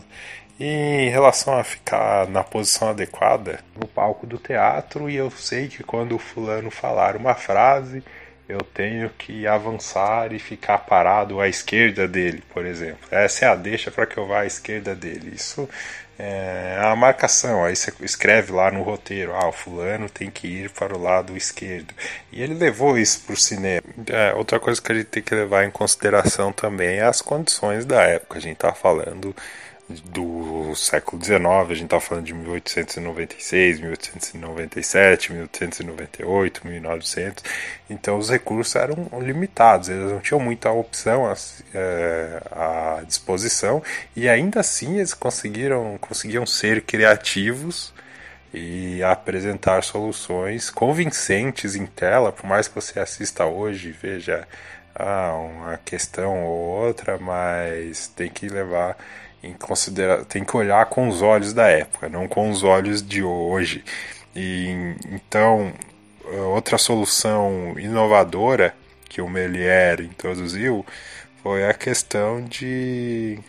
Em 0.59 1.09
relação 1.09 1.57
a 1.57 1.63
ficar 1.63 2.27
na 2.27 2.43
posição 2.43 2.89
adequada, 2.89 3.61
no 3.79 3.87
palco 3.87 4.27
do 4.27 4.37
teatro, 4.37 5.09
e 5.09 5.15
eu 5.15 5.31
sei 5.31 5.69
que 5.69 5.83
quando 5.83 6.15
o 6.15 6.19
fulano 6.19 6.69
falar 6.69 7.15
uma 7.15 7.33
frase, 7.33 8.03
eu 8.49 8.59
tenho 8.59 9.09
que 9.11 9.47
avançar 9.47 10.33
e 10.33 10.39
ficar 10.39 10.79
parado 10.79 11.39
à 11.39 11.47
esquerda 11.47 12.07
dele, 12.07 12.43
por 12.53 12.65
exemplo. 12.65 13.07
Essa 13.09 13.45
é 13.45 13.47
a 13.47 13.55
deixa 13.55 13.89
para 13.89 14.05
que 14.05 14.17
eu 14.17 14.27
vá 14.27 14.41
à 14.41 14.45
esquerda 14.45 14.93
dele. 14.93 15.31
Isso 15.33 15.69
é 16.17 16.77
a 16.81 16.93
marcação. 16.93 17.63
Aí 17.63 17.75
você 17.75 17.93
escreve 18.01 18.51
lá 18.51 18.69
no 18.69 18.81
roteiro: 18.81 19.33
ah, 19.33 19.47
o 19.47 19.53
fulano 19.53 20.09
tem 20.09 20.29
que 20.29 20.47
ir 20.47 20.71
para 20.71 20.93
o 20.93 21.01
lado 21.01 21.37
esquerdo. 21.37 21.93
E 22.33 22.41
ele 22.41 22.55
levou 22.55 22.97
isso 22.97 23.21
para 23.21 23.33
o 23.33 23.37
cinema. 23.37 23.87
É, 24.07 24.33
outra 24.33 24.59
coisa 24.59 24.81
que 24.81 24.91
a 24.91 24.95
gente 24.95 25.07
tem 25.07 25.23
que 25.23 25.33
levar 25.33 25.63
em 25.63 25.71
consideração 25.71 26.51
também 26.51 26.97
é 26.97 27.03
as 27.03 27.21
condições 27.21 27.85
da 27.85 28.01
época. 28.01 28.39
A 28.39 28.41
gente 28.41 28.55
está 28.55 28.73
falando 28.73 29.33
do 30.05 30.75
século 30.75 31.23
XIX, 31.23 31.41
a 31.45 31.73
gente 31.73 31.85
está 31.85 31.99
falando 31.99 32.25
de 32.25 32.33
1896, 32.33 33.79
1897, 33.79 35.33
1898, 35.33 36.67
1900, 36.67 37.43
então 37.89 38.17
os 38.17 38.29
recursos 38.29 38.75
eram 38.75 39.09
limitados, 39.19 39.89
eles 39.89 40.11
não 40.11 40.19
tinham 40.19 40.39
muita 40.39 40.69
opção 40.69 41.25
à, 41.25 41.33
é, 41.73 42.41
à 42.51 43.01
disposição. 43.05 43.81
E 44.15 44.29
ainda 44.29 44.59
assim 44.59 44.97
eles 44.97 45.13
conseguiram, 45.13 45.97
conseguiam 45.99 46.45
ser 46.45 46.81
criativos 46.81 47.91
e 48.53 49.01
apresentar 49.03 49.83
soluções 49.83 50.69
convincentes 50.69 51.75
em 51.75 51.85
tela, 51.85 52.31
por 52.31 52.45
mais 52.45 52.67
que 52.67 52.75
você 52.75 52.99
assista 52.99 53.45
hoje 53.45 53.89
e 53.89 53.91
veja 53.91 54.47
ah, 54.95 55.33
uma 55.33 55.77
questão 55.77 56.43
ou 56.43 56.85
outra, 56.85 57.17
mas 57.17 58.07
tem 58.09 58.29
que 58.29 58.47
levar 58.47 58.97
em 59.43 59.53
considera 59.53 60.25
tem 60.25 60.43
que 60.43 60.55
olhar 60.55 60.85
com 60.87 61.07
os 61.07 61.21
olhos 61.21 61.53
da 61.53 61.67
época, 61.67 62.09
não 62.09 62.27
com 62.27 62.49
os 62.49 62.63
olhos 62.63 63.01
de 63.01 63.23
hoje. 63.23 63.83
E 64.35 64.95
então, 65.11 65.73
outra 66.53 66.77
solução 66.77 67.75
inovadora 67.77 68.73
que 69.07 69.21
o 69.21 69.29
Melier 69.29 70.01
introduziu 70.01 70.85
foi 71.41 71.67
a 71.67 71.73
questão 71.73 72.43
de 72.43 73.39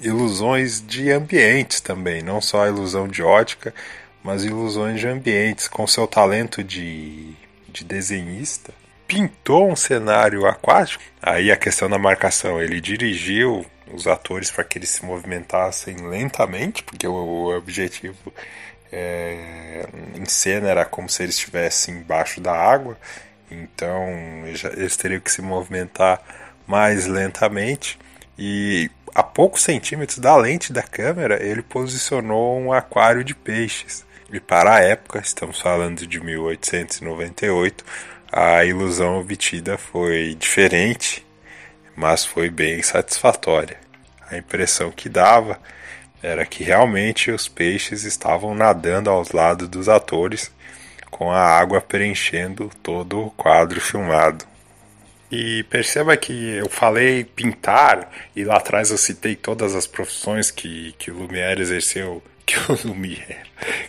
ilusões 0.00 0.84
de 0.84 1.10
ambientes 1.10 1.80
também, 1.80 2.22
não 2.22 2.40
só 2.40 2.64
a 2.64 2.68
ilusão 2.68 3.06
de 3.06 3.22
ótica, 3.22 3.74
mas 4.22 4.44
ilusões 4.44 5.00
de 5.00 5.06
ambientes. 5.06 5.68
Com 5.68 5.86
seu 5.86 6.06
talento 6.06 6.62
de, 6.62 7.32
de 7.68 7.84
desenhista, 7.84 8.72
pintou 9.06 9.70
um 9.70 9.76
cenário 9.76 10.46
aquático. 10.46 11.02
Aí 11.22 11.50
a 11.50 11.56
questão 11.56 11.88
da 11.88 11.98
marcação, 11.98 12.60
ele 12.60 12.80
dirigiu 12.80 13.64
os 13.92 14.06
atores 14.06 14.50
para 14.50 14.64
que 14.64 14.78
eles 14.78 14.90
se 14.90 15.04
movimentassem 15.04 15.96
lentamente, 16.08 16.82
porque 16.82 17.06
o, 17.06 17.12
o 17.12 17.56
objetivo 17.56 18.32
é, 18.92 19.86
em 20.14 20.24
cena 20.24 20.68
era 20.68 20.84
como 20.84 21.08
se 21.08 21.22
eles 21.22 21.36
estivessem 21.36 21.96
embaixo 21.96 22.40
da 22.40 22.52
água. 22.52 22.96
então 23.50 24.06
eles 24.76 24.96
teriam 24.96 25.20
que 25.20 25.32
se 25.32 25.42
movimentar 25.42 26.20
mais 26.66 27.06
lentamente. 27.06 27.98
E 28.38 28.90
a 29.14 29.22
poucos 29.22 29.62
centímetros 29.62 30.18
da 30.18 30.36
lente 30.36 30.72
da 30.72 30.82
câmera, 30.82 31.42
ele 31.42 31.62
posicionou 31.62 32.58
um 32.60 32.72
aquário 32.72 33.24
de 33.24 33.34
peixes. 33.34 34.06
E 34.32 34.38
para 34.38 34.76
a 34.76 34.80
época, 34.80 35.18
estamos 35.18 35.60
falando 35.60 36.06
de 36.06 36.20
1898, 36.20 37.84
a 38.30 38.62
ilusão 38.64 39.18
obtida 39.18 39.78
foi 39.78 40.36
diferente, 40.38 41.26
mas 41.98 42.24
foi 42.24 42.48
bem 42.48 42.80
satisfatória. 42.80 43.76
A 44.30 44.36
impressão 44.36 44.92
que 44.92 45.08
dava 45.08 45.58
era 46.22 46.46
que 46.46 46.62
realmente 46.62 47.32
os 47.32 47.48
peixes 47.48 48.04
estavam 48.04 48.54
nadando 48.54 49.10
aos 49.10 49.32
lados 49.32 49.68
dos 49.68 49.88
atores, 49.88 50.52
com 51.10 51.32
a 51.32 51.40
água 51.40 51.80
preenchendo 51.80 52.70
todo 52.84 53.20
o 53.20 53.30
quadro 53.32 53.80
filmado. 53.80 54.44
E 55.30 55.64
perceba 55.64 56.16
que 56.16 56.50
eu 56.54 56.70
falei 56.70 57.24
pintar, 57.24 58.08
e 58.34 58.44
lá 58.44 58.58
atrás 58.58 58.90
eu 58.90 58.98
citei 58.98 59.34
todas 59.34 59.74
as 59.74 59.86
profissões 59.86 60.52
que, 60.52 60.94
que 60.98 61.10
o 61.10 61.14
Lumière 61.14 61.60
exerceu 61.60 62.22
que 62.46 62.56
o 62.72 62.78
Lumière, 62.86 63.42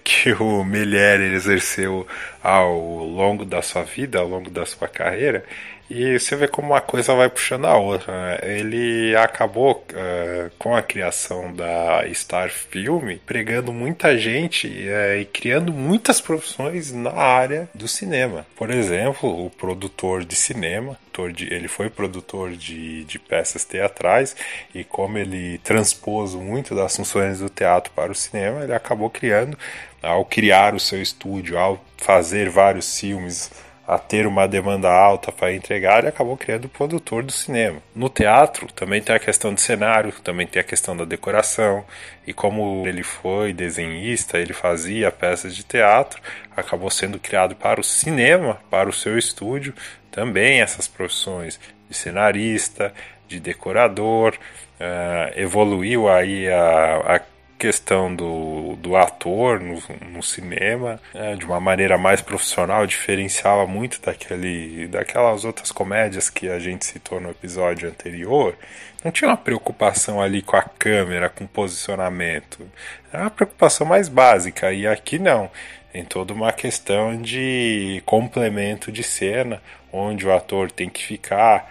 que 0.04 0.34
o 0.34 0.66
Melier 0.66 1.22
exerceu 1.22 2.08
ao 2.44 2.76
longo 2.76 3.46
da 3.46 3.62
sua 3.62 3.84
vida, 3.84 4.20
ao 4.20 4.28
longo 4.28 4.50
da 4.50 4.66
sua 4.66 4.88
carreira, 4.88 5.46
e 5.90 6.20
você 6.20 6.36
vê 6.36 6.48
como 6.48 6.70
uma 6.70 6.82
coisa 6.82 7.16
vai 7.16 7.30
puxando 7.30 7.66
a 7.66 7.76
outra. 7.78 8.14
Né? 8.14 8.40
Ele 8.44 9.16
acabou 9.16 9.84
uh, 9.92 10.52
com 10.60 10.76
a 10.76 10.82
criação 10.82 11.52
da 11.54 12.04
Star 12.14 12.50
Film 12.50 13.18
pregando 13.26 13.74
muita 13.74 14.18
gente 14.18 14.68
uh, 14.68 15.20
e 15.20 15.26
criando 15.26 15.74
muitas 15.74 16.22
profissões 16.22 16.92
na 16.92 17.12
área 17.12 17.68
do 17.74 17.88
cinema. 17.88 18.46
Por 18.56 18.70
exemplo, 18.70 19.46
o 19.46 19.50
produtor 19.50 20.24
de 20.24 20.36
cinema, 20.36 20.98
de, 21.34 21.54
ele 21.54 21.68
foi 21.68 21.90
produtor 21.90 22.52
de, 22.52 23.04
de 23.04 23.20
peças 23.20 23.66
teatrais 23.66 24.36
e 24.74 24.84
como 24.86 25.18
ele 25.18 25.58
transpôs 25.58 26.34
muito 26.34 26.74
das 26.74 26.96
funções 26.96 27.40
do 27.40 27.50
teatro 27.50 27.92
para 27.94 28.12
o 28.12 28.16
cinema, 28.16 28.64
ele 28.64 28.74
acabou 28.74 29.10
criando, 29.10 29.58
ao 30.02 30.24
criar 30.24 30.74
o 30.74 30.80
seu 30.80 31.02
estúdio, 31.02 31.58
ao 31.58 31.84
fazer 31.98 32.50
vários 32.50 32.98
filmes 32.98 33.52
a 33.90 33.98
ter 33.98 34.28
uma 34.28 34.48
demanda 34.48 34.88
alta 34.88 35.32
para 35.32 35.52
entregar, 35.52 35.98
ele 35.98 36.10
acabou 36.10 36.38
criando 36.38 36.66
o 36.66 36.70
produtor 36.70 37.24
do 37.24 37.32
cinema. 37.32 37.82
No 37.96 38.08
teatro 38.08 38.72
também 38.72 39.02
tem 39.02 39.16
a 39.16 39.20
questão 39.20 39.52
do 39.52 39.60
cenário, 39.60 40.12
também 40.24 40.46
tem 40.46 40.60
a 40.60 40.64
questão 40.64 40.96
da 40.96 41.06
decoração, 41.06 41.84
e 42.28 42.32
como 42.32 42.86
ele 42.88 43.02
foi 43.02 43.52
desenhista, 43.52 44.38
ele 44.38 44.54
fazia 44.54 45.12
peças 45.12 45.56
de 45.56 45.64
teatro, 45.64 46.22
acabou 46.56 46.92
sendo 46.92 47.18
criado 47.18 47.56
para 47.56 47.82
o 47.82 47.84
cinema, 47.84 48.60
para 48.70 48.88
o 48.88 48.94
seu 48.94 49.18
estúdio, 49.18 49.74
também 50.12 50.62
essas 50.62 50.88
profissões 50.88 51.60
de 51.90 51.98
cenarista, 51.98 52.94
de 53.28 53.40
decorador, 53.40 54.36
uh, 54.36 55.40
evoluiu 55.40 56.08
aí 56.08 56.48
a, 56.48 57.16
a 57.16 57.22
questão 57.60 58.16
do, 58.16 58.78
do 58.78 58.96
ator 58.96 59.60
no, 59.60 59.82
no 60.12 60.24
cinema 60.24 61.00
né, 61.14 61.36
de 61.36 61.46
uma 61.46 61.60
maneira 61.60 61.98
mais 61.98 62.22
profissional, 62.22 62.88
diferenciava 62.88 63.68
muito 63.68 64.02
daquele, 64.02 64.88
daquelas 64.88 65.44
outras 65.44 65.72
comédias 65.72 66.30
que 66.30 66.48
a 66.48 66.58
gente 66.58 66.86
citou 66.86 67.20
no 67.20 67.30
episódio 67.30 67.90
anterior. 67.90 68.56
Não 69.04 69.12
tinha 69.12 69.30
uma 69.30 69.38
preocupação 69.38 70.22
ali 70.22 70.42
com 70.42 70.56
a 70.56 70.62
câmera, 70.62 71.30
com 71.30 71.46
posicionamento. 71.46 72.66
Era 73.12 73.24
uma 73.24 73.32
preocupação 73.32 73.86
mais 73.86 74.08
básica, 74.08 74.72
e 74.72 74.88
aqui 74.88 75.20
não. 75.20 75.52
Tem 75.92 76.06
toda 76.06 76.34
uma 76.34 76.54
questão 76.54 77.22
de 77.22 78.02
complemento 78.06 78.92
de 78.92 79.04
cena, 79.04 79.62
onde 79.92 80.26
o 80.26 80.34
ator 80.34 80.72
tem 80.72 80.90
que 80.90 81.04
ficar 81.04 81.70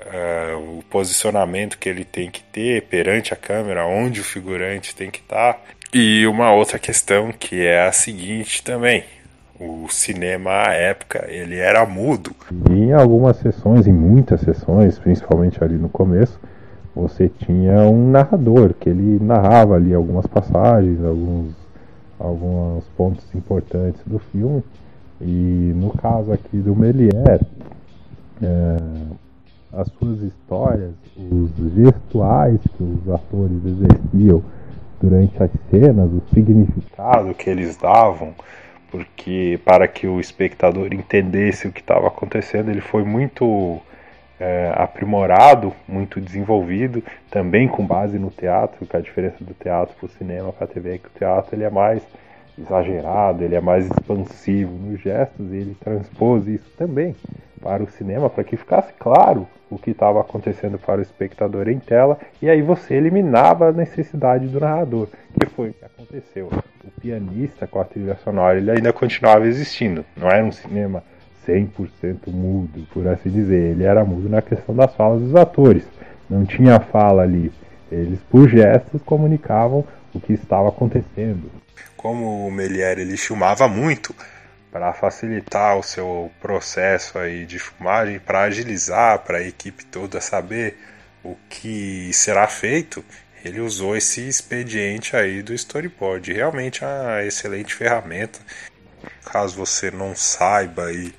uh, 0.00 0.78
o 0.78 0.82
posicionamento 0.90 1.78
que 1.78 1.88
ele 1.88 2.04
tem 2.04 2.30
que 2.30 2.42
ter 2.42 2.82
perante 2.82 3.32
a 3.32 3.36
câmera, 3.36 3.86
onde 3.86 4.20
o 4.20 4.24
figurante 4.24 4.94
tem 4.94 5.10
que 5.10 5.20
estar. 5.20 5.54
Tá. 5.54 5.60
E 5.92 6.26
uma 6.26 6.52
outra 6.52 6.78
questão 6.78 7.32
que 7.32 7.64
é 7.66 7.86
a 7.86 7.92
seguinte 7.92 8.62
também. 8.62 9.04
O 9.58 9.88
cinema 9.88 10.68
à 10.68 10.72
época 10.72 11.26
ele 11.28 11.56
era 11.56 11.84
mudo. 11.84 12.30
Em 12.70 12.92
algumas 12.92 13.38
sessões, 13.38 13.86
em 13.86 13.92
muitas 13.92 14.40
sessões, 14.42 14.98
principalmente 14.98 15.62
ali 15.64 15.76
no 15.76 15.88
começo, 15.88 16.38
você 16.94 17.28
tinha 17.28 17.80
um 17.82 18.10
narrador 18.10 18.74
que 18.74 18.88
ele 18.88 19.18
narrava 19.24 19.76
ali 19.76 19.94
algumas 19.94 20.26
passagens, 20.26 21.02
alguns, 21.02 21.54
alguns 22.18 22.84
pontos 22.96 23.24
importantes 23.34 24.00
do 24.06 24.18
filme. 24.18 24.62
E 25.20 25.72
no 25.74 25.90
caso 25.90 26.32
aqui 26.32 26.58
do 26.58 26.76
Melier, 26.76 27.40
é, 28.42 28.76
as 29.72 29.88
suas 29.98 30.20
histórias, 30.22 30.92
os 31.16 31.50
gestuais 31.74 32.58
que 32.76 32.82
os 32.82 33.08
atores 33.08 33.64
exerciam 33.64 34.42
durante 35.00 35.42
as 35.42 35.50
cenas, 35.70 36.10
o 36.10 36.22
significado 36.32 37.34
que 37.34 37.48
eles 37.48 37.76
davam, 37.76 38.34
porque 38.90 39.60
para 39.64 39.86
que 39.86 40.06
o 40.06 40.18
espectador 40.18 40.92
entendesse 40.92 41.68
o 41.68 41.72
que 41.72 41.80
estava 41.80 42.08
acontecendo, 42.08 42.70
ele 42.70 42.80
foi 42.80 43.04
muito 43.04 43.80
é, 44.40 44.72
aprimorado, 44.74 45.72
muito 45.86 46.20
desenvolvido, 46.20 47.02
também 47.30 47.68
com 47.68 47.84
base 47.84 48.18
no 48.18 48.30
teatro, 48.30 48.86
que 48.86 48.96
a 48.96 49.00
diferença 49.00 49.44
do 49.44 49.54
teatro 49.54 49.94
para 49.96 50.06
o 50.06 50.10
cinema, 50.10 50.52
para 50.52 50.64
a 50.64 50.68
TV 50.68 50.94
é 50.94 50.98
que 50.98 51.08
o 51.08 51.18
teatro 51.18 51.54
ele 51.54 51.64
é 51.64 51.70
mais 51.70 52.02
exagerado, 52.60 53.44
ele 53.44 53.54
é 53.54 53.60
mais 53.60 53.86
expansivo 53.86 54.72
nos 54.72 55.00
gestos 55.00 55.52
e 55.52 55.56
ele 55.56 55.76
transpôs 55.80 56.46
isso 56.46 56.68
também 56.76 57.14
para 57.60 57.82
o 57.82 57.90
cinema 57.90 58.30
para 58.30 58.44
que 58.44 58.56
ficasse 58.56 58.92
claro 58.98 59.46
o 59.70 59.78
que 59.78 59.90
estava 59.90 60.20
acontecendo 60.20 60.78
para 60.78 61.00
o 61.00 61.02
espectador 61.02 61.68
em 61.68 61.78
tela 61.78 62.18
e 62.40 62.48
aí 62.48 62.62
você 62.62 62.94
eliminava 62.94 63.68
a 63.68 63.72
necessidade 63.72 64.46
do 64.46 64.60
narrador, 64.60 65.08
que 65.38 65.46
foi 65.46 65.70
o 65.70 65.74
que 65.74 65.84
aconteceu. 65.84 66.48
O 66.84 67.00
pianista 67.00 67.66
com 67.66 67.80
a 67.80 67.84
trilha 67.84 68.16
sonora 68.16 68.58
ele 68.58 68.70
ainda 68.70 68.92
continuava 68.92 69.46
existindo, 69.46 70.04
não 70.16 70.28
era 70.28 70.44
um 70.44 70.52
cinema 70.52 71.02
100% 71.46 72.28
mudo, 72.28 72.86
por 72.92 73.06
assim 73.08 73.30
dizer, 73.30 73.72
ele 73.72 73.84
era 73.84 74.04
mudo 74.04 74.28
na 74.28 74.42
questão 74.42 74.74
das 74.74 74.94
falas 74.94 75.22
dos 75.22 75.34
atores, 75.34 75.86
não 76.28 76.44
tinha 76.44 76.78
fala 76.78 77.22
ali, 77.22 77.50
eles 77.90 78.20
por 78.30 78.48
gestos 78.48 79.02
comunicavam 79.02 79.84
o 80.14 80.20
que 80.20 80.32
estava 80.32 80.68
acontecendo. 80.68 81.50
Como 81.96 82.46
o 82.46 82.50
Melier 82.50 82.98
ele 82.98 83.16
filmava 83.16 83.66
muito, 83.68 84.14
para 84.70 84.92
facilitar 84.92 85.76
o 85.76 85.82
seu 85.82 86.30
processo 86.40 87.18
aí 87.18 87.44
de 87.46 87.58
filmagem, 87.58 88.18
para 88.18 88.42
agilizar, 88.42 89.20
para 89.20 89.38
a 89.38 89.42
equipe 89.42 89.84
toda 89.86 90.20
saber 90.20 90.78
o 91.24 91.36
que 91.48 92.10
será 92.12 92.46
feito, 92.46 93.04
ele 93.44 93.60
usou 93.60 93.96
esse 93.96 94.26
expediente 94.28 95.16
aí 95.16 95.42
do 95.42 95.54
storyboard. 95.54 96.32
Realmente 96.32 96.84
é 96.84 96.86
uma 96.86 97.24
excelente 97.24 97.74
ferramenta. 97.74 98.38
Caso 99.24 99.56
você 99.56 99.90
não 99.90 100.14
saiba 100.14 100.86
aí 100.86 101.14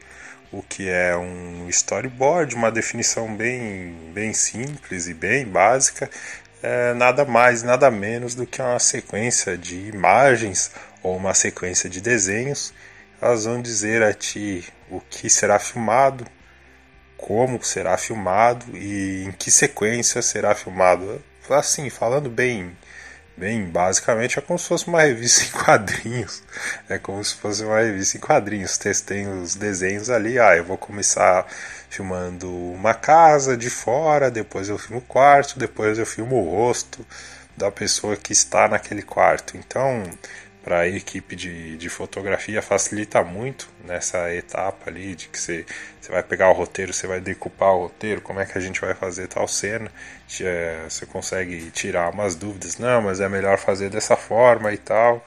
o 0.51 0.63
que 0.63 0.89
é 0.89 1.15
um 1.15 1.67
storyboard, 1.69 2.55
uma 2.55 2.71
definição 2.71 3.35
bem, 3.35 3.93
bem 4.13 4.33
simples 4.33 5.07
e 5.07 5.13
bem 5.13 5.45
básica, 5.45 6.09
é 6.61 6.93
nada 6.93 7.25
mais, 7.25 7.63
nada 7.63 7.89
menos 7.89 8.35
do 8.35 8.45
que 8.45 8.61
uma 8.61 8.79
sequência 8.79 9.57
de 9.57 9.75
imagens 9.87 10.71
ou 11.01 11.15
uma 11.15 11.33
sequência 11.33 11.89
de 11.89 12.01
desenhos 12.01 12.73
elas 13.21 13.45
vão 13.45 13.61
dizer 13.61 14.01
a 14.01 14.13
ti 14.13 14.65
o 14.89 15.01
que 15.01 15.29
será 15.29 15.59
filmado, 15.59 16.25
como 17.17 17.61
será 17.63 17.97
filmado 17.97 18.65
e 18.75 19.25
em 19.25 19.31
que 19.31 19.51
sequência 19.51 20.21
será 20.21 20.55
filmado. 20.55 21.21
Assim, 21.49 21.89
falando 21.89 22.29
bem, 22.29 22.77
bem 23.35 23.65
basicamente, 23.65 24.39
é 24.39 24.41
como 24.41 24.57
se 24.57 24.67
fosse 24.67 24.87
uma 24.87 25.01
revista 25.01 25.43
em 25.43 25.49
quadrinhos. 25.63 26.43
É 26.87 26.97
como 26.97 27.23
se 27.23 27.35
fosse 27.35 27.63
uma 27.63 27.79
revista 27.79 28.17
em 28.17 28.21
quadrinhos. 28.21 28.77
Tem 28.77 29.27
os 29.27 29.55
desenhos 29.55 30.09
ali. 30.09 30.39
Ah, 30.39 30.55
eu 30.55 30.63
vou 30.63 30.77
começar 30.77 31.45
filmando 31.89 32.49
uma 32.49 32.93
casa 32.93 33.57
de 33.57 33.69
fora, 33.69 34.29
depois 34.29 34.69
eu 34.69 34.77
filmo 34.77 34.99
o 34.99 35.05
quarto, 35.05 35.57
depois 35.57 35.97
eu 35.97 36.05
filmo 36.05 36.37
o 36.37 36.49
rosto 36.49 37.05
da 37.57 37.71
pessoa 37.71 38.15
que 38.15 38.31
está 38.31 38.67
naquele 38.67 39.01
quarto. 39.01 39.57
Então, 39.57 40.03
para 40.63 40.79
a 40.81 40.87
equipe 40.87 41.35
de, 41.35 41.77
de 41.77 41.89
fotografia 41.89 42.61
facilita 42.61 43.23
muito 43.23 43.69
nessa 43.83 44.33
etapa 44.33 44.89
ali 44.89 45.15
de 45.15 45.27
que 45.27 45.39
você, 45.39 45.65
você 45.99 46.11
vai 46.11 46.21
pegar 46.21 46.49
o 46.49 46.53
roteiro, 46.53 46.93
você 46.93 47.07
vai 47.07 47.19
decupar 47.19 47.73
o 47.73 47.83
roteiro, 47.83 48.21
como 48.21 48.39
é 48.39 48.45
que 48.45 48.57
a 48.57 48.61
gente 48.61 48.79
vai 48.79 48.93
fazer 48.93 49.27
tal 49.27 49.47
cena, 49.47 49.91
é, 50.41 50.85
você 50.87 51.05
consegue 51.05 51.71
tirar 51.71 52.13
umas 52.13 52.35
dúvidas, 52.35 52.77
não, 52.77 53.01
mas 53.01 53.19
é 53.19 53.27
melhor 53.27 53.57
fazer 53.57 53.89
dessa 53.89 54.15
forma 54.15 54.71
e 54.71 54.77
tal. 54.77 55.25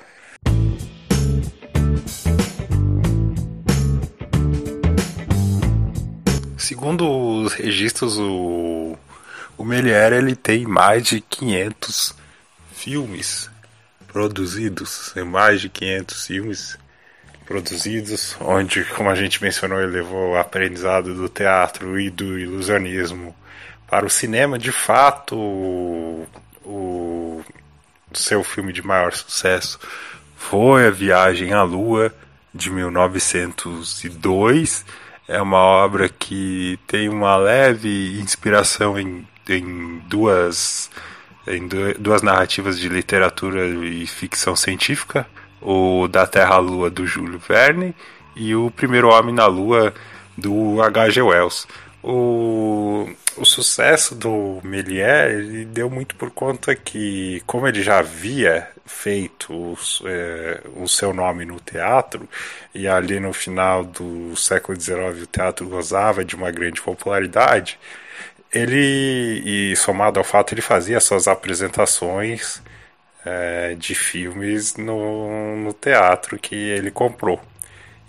Segundo 6.62 7.10
os 7.10 7.52
registros, 7.54 8.18
o, 8.20 8.96
o 9.58 9.64
Melier 9.64 10.12
ele 10.12 10.36
tem 10.36 10.64
mais 10.64 11.02
de 11.02 11.20
500 11.20 12.14
filmes 12.72 13.50
produzidos, 14.06 15.12
mais 15.26 15.60
de 15.60 15.68
500 15.68 16.24
filmes 16.24 16.78
produzidos, 17.46 18.36
onde, 18.40 18.84
como 18.84 19.10
a 19.10 19.16
gente 19.16 19.42
mencionou, 19.42 19.80
ele 19.80 19.90
levou 19.90 20.30
o 20.30 20.38
aprendizado 20.38 21.16
do 21.16 21.28
teatro 21.28 21.98
e 21.98 22.08
do 22.08 22.38
ilusionismo 22.38 23.34
para 23.88 24.06
o 24.06 24.10
cinema. 24.10 24.56
De 24.56 24.70
fato, 24.70 25.36
o, 25.36 26.28
o 26.64 27.44
seu 28.14 28.44
filme 28.44 28.72
de 28.72 28.86
maior 28.86 29.12
sucesso 29.12 29.80
foi 30.36 30.86
A 30.86 30.90
Viagem 30.90 31.52
à 31.52 31.64
Lua, 31.64 32.14
de 32.54 32.70
1902. 32.70 34.84
É 35.32 35.40
uma 35.40 35.56
obra 35.56 36.10
que 36.10 36.78
tem 36.86 37.08
uma 37.08 37.36
leve 37.36 38.20
inspiração 38.20 38.98
em, 38.98 39.26
em 39.48 39.98
duas 40.06 40.90
em 41.46 41.66
duas 41.98 42.20
narrativas 42.20 42.78
de 42.78 42.86
literatura 42.86 43.66
e 43.66 44.06
ficção 44.06 44.54
científica, 44.54 45.26
o 45.58 46.06
Da 46.06 46.26
Terra 46.26 46.56
à 46.56 46.58
Lua 46.58 46.90
do 46.90 47.06
Júlio 47.06 47.38
Verne 47.38 47.94
e 48.36 48.54
o 48.54 48.70
Primeiro 48.70 49.08
Homem 49.08 49.34
na 49.34 49.46
Lua 49.46 49.94
do 50.36 50.82
H.G. 50.82 51.22
Wells. 51.22 51.66
O, 52.02 53.08
o 53.36 53.44
sucesso 53.44 54.14
do 54.14 54.60
Méliès 54.64 55.32
ele 55.32 55.64
deu 55.64 55.88
muito 55.88 56.16
por 56.16 56.30
conta 56.30 56.74
que, 56.74 57.40
como 57.46 57.68
ele 57.68 57.82
já 57.82 57.98
havia 58.00 58.68
feito 58.84 59.52
o, 59.52 59.78
é, 60.06 60.60
o 60.76 60.88
seu 60.88 61.12
nome 61.12 61.44
no 61.44 61.60
teatro, 61.60 62.28
e 62.74 62.88
ali 62.88 63.20
no 63.20 63.32
final 63.32 63.84
do 63.84 64.36
século 64.36 64.78
XIX 64.78 65.22
o 65.22 65.26
teatro 65.26 65.68
gozava 65.68 66.24
de 66.24 66.34
uma 66.34 66.50
grande 66.50 66.80
popularidade, 66.82 67.78
ele, 68.52 69.42
e 69.44 69.76
somado 69.76 70.18
ao 70.18 70.24
fato, 70.24 70.52
ele 70.52 70.60
fazia 70.60 71.00
suas 71.00 71.26
apresentações 71.26 72.62
é, 73.24 73.74
de 73.76 73.94
filmes 73.94 74.76
no, 74.76 75.56
no 75.56 75.72
teatro 75.72 76.38
que 76.38 76.54
ele 76.54 76.90
comprou. 76.90 77.40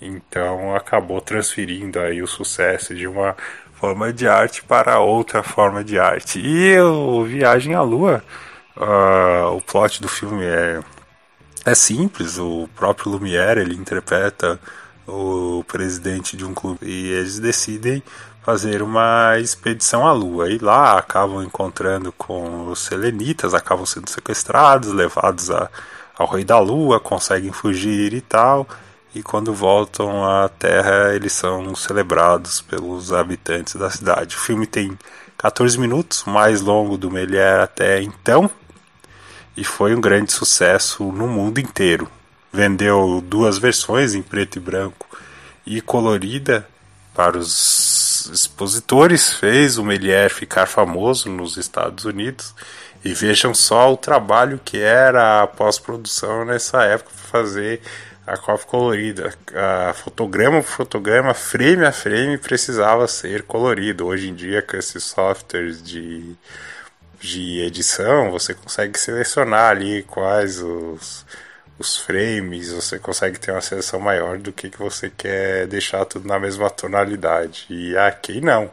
Então 0.01 0.75
acabou 0.75 1.21
transferindo 1.21 1.99
aí 1.99 2.21
o 2.21 2.27
sucesso 2.27 2.93
de 2.93 3.07
uma 3.07 3.37
forma 3.83 4.13
de 4.13 4.25
arte 4.25 4.63
para 4.63 5.01
outra 5.01 5.43
forma 5.43 5.83
de 5.83 5.99
arte. 5.99 6.39
E 6.39 6.79
o 6.79 7.25
Viagem 7.25 7.75
à 7.75 7.81
Lua, 7.81 8.23
uh, 8.77 9.57
o 9.57 9.59
plot 9.59 10.01
do 10.01 10.07
filme 10.07 10.45
é, 10.45 10.79
é 11.65 11.75
simples. 11.75 12.37
O 12.39 12.69
próprio 12.77 13.11
Lumière 13.11 13.59
ele 13.59 13.75
interpreta 13.75 14.57
o 15.05 15.65
presidente 15.67 16.37
de 16.37 16.45
um 16.45 16.53
clube 16.53 16.85
e 16.85 17.11
eles 17.11 17.39
decidem 17.39 18.01
fazer 18.41 18.81
uma 18.81 19.37
expedição 19.37 20.07
à 20.07 20.13
Lua. 20.13 20.49
E 20.49 20.59
lá 20.59 20.97
acabam 20.97 21.43
encontrando 21.43 22.09
com 22.13 22.67
os 22.67 22.85
selenitas, 22.85 23.53
acabam 23.53 23.85
sendo 23.85 24.09
sequestrados, 24.09 24.93
levados 24.93 25.51
a, 25.51 25.69
ao 26.17 26.27
Rei 26.27 26.45
da 26.45 26.57
Lua, 26.57 27.01
conseguem 27.01 27.51
fugir 27.51 28.13
e 28.13 28.21
tal. 28.21 28.65
E 29.15 29.21
quando 29.21 29.53
voltam 29.53 30.25
à 30.25 30.49
Terra, 30.49 31.13
eles 31.13 31.33
são 31.33 31.75
celebrados 31.75 32.61
pelos 32.61 33.13
habitantes 33.13 33.75
da 33.75 33.89
cidade. 33.89 34.35
O 34.35 34.39
filme 34.39 34.65
tem 34.65 34.97
14 35.37 35.77
minutos, 35.79 36.23
mais 36.25 36.61
longo 36.61 36.97
do 36.97 37.11
Melier 37.11 37.59
até 37.59 38.01
então, 38.01 38.49
e 39.55 39.63
foi 39.63 39.95
um 39.95 40.01
grande 40.01 40.31
sucesso 40.31 41.03
no 41.11 41.27
mundo 41.27 41.59
inteiro. 41.59 42.09
Vendeu 42.51 43.21
duas 43.21 43.57
versões, 43.57 44.15
em 44.15 44.21
preto 44.21 44.57
e 44.57 44.59
branco 44.59 45.07
e 45.65 45.79
colorida, 45.79 46.67
para 47.13 47.37
os 47.37 48.29
expositores, 48.33 49.33
fez 49.33 49.77
o 49.77 49.83
Melier 49.83 50.29
ficar 50.31 50.65
famoso 50.65 51.29
nos 51.29 51.57
Estados 51.57 52.05
Unidos. 52.05 52.55
E 53.05 53.13
vejam 53.13 53.53
só 53.53 53.93
o 53.93 53.97
trabalho 53.97 54.59
que 54.63 54.79
era 54.79 55.43
a 55.43 55.47
pós-produção 55.47 56.45
nessa 56.45 56.83
época 56.83 57.11
para 57.11 57.41
fazer 57.41 57.81
a 58.25 58.37
cópia 58.37 58.65
colorida. 58.67 59.33
A 59.53 59.93
fotograma 59.93 60.61
por 60.61 60.69
fotograma, 60.69 61.33
frame 61.33 61.85
a 61.85 61.91
frame, 61.91 62.37
precisava 62.37 63.07
ser 63.07 63.43
colorido. 63.43 64.05
Hoje 64.05 64.29
em 64.29 64.35
dia, 64.35 64.61
com 64.61 64.77
esses 64.77 65.03
softwares 65.03 65.81
de, 65.81 66.35
de 67.19 67.61
edição, 67.61 68.31
você 68.31 68.53
consegue 68.53 68.97
selecionar 68.99 69.71
ali 69.71 70.03
quais 70.03 70.59
os 70.59 71.25
os 71.77 71.97
frames, 71.97 72.71
você 72.71 72.99
consegue 72.99 73.39
ter 73.39 73.51
uma 73.51 73.61
seleção 73.61 73.99
maior 73.99 74.37
do 74.37 74.53
que, 74.53 74.69
que 74.69 74.77
você 74.79 75.09
quer 75.09 75.67
deixar 75.67 76.05
tudo 76.05 76.27
na 76.27 76.39
mesma 76.39 76.69
tonalidade. 76.69 77.65
E 77.69 77.97
aqui 77.97 78.41
não. 78.41 78.71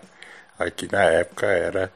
Aqui 0.59 0.91
na 0.91 1.03
época 1.05 1.47
era 1.47 1.93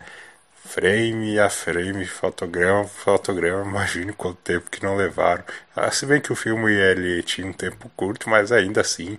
frame 0.64 1.38
a 1.38 1.48
frame, 1.50 2.07
fotograma 2.07 2.85
fotograma, 2.85 3.64
imagine 3.70 4.12
quanto 4.12 4.38
tempo 4.38 4.70
que 4.70 4.83
não 4.83 4.96
levaram. 4.96 5.44
Ah, 5.77 5.90
se 5.90 6.07
bem 6.07 6.20
que 6.20 6.33
o 6.33 6.37
filme 6.37 6.72
ele 6.72 7.22
tinha 7.22 7.46
um 7.46 7.53
tempo 7.53 7.90
curto, 7.96 8.29
mas 8.29 8.50
ainda 8.50 8.81
assim 8.81 9.18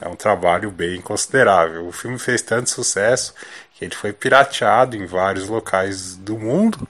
é 0.00 0.08
um 0.08 0.16
trabalho 0.16 0.70
bem 0.70 1.00
considerável. 1.00 1.86
O 1.86 1.92
filme 1.92 2.18
fez 2.18 2.42
tanto 2.42 2.70
sucesso 2.70 3.34
que 3.74 3.84
ele 3.84 3.94
foi 3.94 4.12
pirateado 4.12 4.96
em 4.96 5.06
vários 5.06 5.48
locais 5.48 6.16
do 6.16 6.38
mundo 6.38 6.88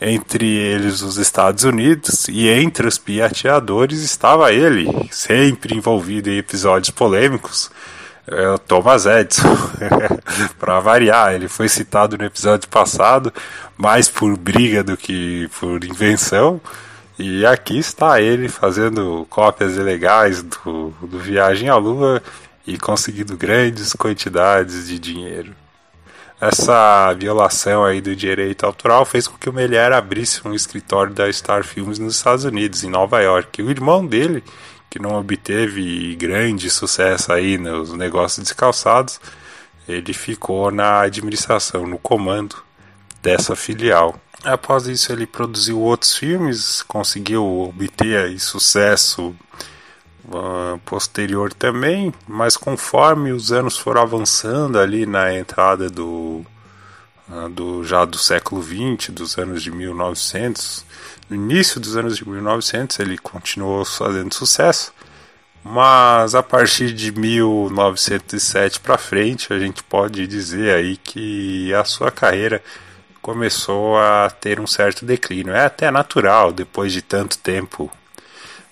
entre 0.00 0.46
eles 0.46 1.02
os 1.02 1.16
Estados 1.16 1.64
Unidos, 1.64 2.28
e 2.28 2.48
entre 2.48 2.86
os 2.86 2.98
pirateadores 2.98 4.00
estava 4.00 4.52
ele, 4.52 4.86
sempre 5.10 5.76
envolvido 5.76 6.30
em 6.30 6.38
episódios 6.38 6.90
polêmicos, 6.90 7.70
é, 8.30 8.58
Thomas 8.66 9.06
Edison. 9.06 9.56
para 10.58 10.80
variar, 10.80 11.34
ele 11.34 11.48
foi 11.48 11.68
citado 11.68 12.16
no 12.16 12.24
episódio 12.24 12.68
passado, 12.68 13.32
mais 13.76 14.08
por 14.08 14.36
briga 14.36 14.82
do 14.82 14.96
que 14.96 15.48
por 15.58 15.82
invenção. 15.84 16.60
E 17.18 17.44
aqui 17.44 17.78
está 17.78 18.20
ele 18.20 18.48
fazendo 18.48 19.26
cópias 19.28 19.76
ilegais 19.76 20.42
do, 20.42 20.94
do 21.02 21.18
Viagem 21.18 21.68
à 21.68 21.76
Lua 21.76 22.22
e 22.66 22.78
conseguindo 22.78 23.36
grandes 23.36 23.92
quantidades 23.92 24.86
de 24.86 24.98
dinheiro 24.98 25.54
essa 26.40 27.12
violação 27.14 27.84
aí 27.84 28.00
do 28.00 28.14
direito 28.14 28.64
autoral 28.64 29.04
fez 29.04 29.26
com 29.26 29.36
que 29.36 29.50
o 29.50 29.52
Melier 29.52 29.92
abrisse 29.92 30.46
um 30.46 30.54
escritório 30.54 31.12
da 31.12 31.30
Star 31.32 31.64
Films 31.64 31.98
nos 31.98 32.14
Estados 32.16 32.44
Unidos, 32.44 32.84
em 32.84 32.90
Nova 32.90 33.20
York. 33.20 33.60
O 33.60 33.70
irmão 33.70 34.06
dele, 34.06 34.44
que 34.90 34.98
não 34.98 35.18
obteve 35.18 36.14
grande 36.16 36.70
sucesso 36.70 37.32
aí 37.32 37.58
nos 37.58 37.92
negócios 37.92 38.44
descalçados, 38.44 39.20
ele 39.88 40.12
ficou 40.12 40.70
na 40.70 41.00
administração, 41.00 41.86
no 41.86 41.98
comando 41.98 42.56
dessa 43.22 43.56
filial. 43.56 44.18
Após 44.44 44.86
isso, 44.86 45.12
ele 45.12 45.26
produziu 45.26 45.80
outros 45.80 46.14
filmes, 46.16 46.82
conseguiu 46.82 47.44
obter 47.44 48.38
sucesso 48.38 49.34
uh, 50.26 50.78
posterior 50.84 51.52
também, 51.52 52.12
mas 52.26 52.56
conforme 52.56 53.32
os 53.32 53.50
anos 53.50 53.76
foram 53.76 54.02
avançando 54.02 54.78
ali 54.78 55.06
na 55.06 55.34
entrada 55.34 55.90
do, 55.90 56.44
do 57.50 57.84
já 57.84 58.04
do 58.04 58.16
século 58.16 58.62
XX, 58.62 59.10
dos 59.10 59.36
anos 59.36 59.62
de 59.62 59.70
1900, 59.70 60.84
no 61.28 61.36
início 61.36 61.78
dos 61.78 61.96
anos 61.96 62.16
de 62.16 62.26
1900 62.26 62.98
ele 63.00 63.18
continuou 63.18 63.84
fazendo 63.84 64.32
sucesso, 64.34 64.92
mas 65.62 66.34
a 66.34 66.42
partir 66.42 66.92
de 66.92 67.12
1907 67.12 68.80
para 68.80 68.96
frente 68.96 69.52
a 69.52 69.58
gente 69.58 69.82
pode 69.82 70.26
dizer 70.26 70.74
aí 70.74 70.96
que 70.96 71.72
a 71.74 71.84
sua 71.84 72.10
carreira 72.10 72.62
começou 73.20 73.98
a 73.98 74.30
ter 74.30 74.58
um 74.58 74.66
certo 74.66 75.04
declínio. 75.04 75.52
É 75.52 75.66
até 75.66 75.90
natural 75.90 76.50
depois 76.50 76.92
de 76.92 77.02
tanto 77.02 77.36
tempo 77.36 77.90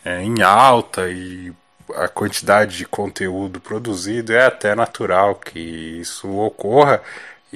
é, 0.02 0.22
em 0.22 0.42
alta 0.42 1.10
e 1.10 1.52
a 1.94 2.08
quantidade 2.08 2.78
de 2.78 2.84
conteúdo 2.86 3.60
produzido, 3.60 4.32
é 4.32 4.46
até 4.46 4.74
natural 4.74 5.34
que 5.34 5.60
isso 5.60 6.28
ocorra. 6.38 7.02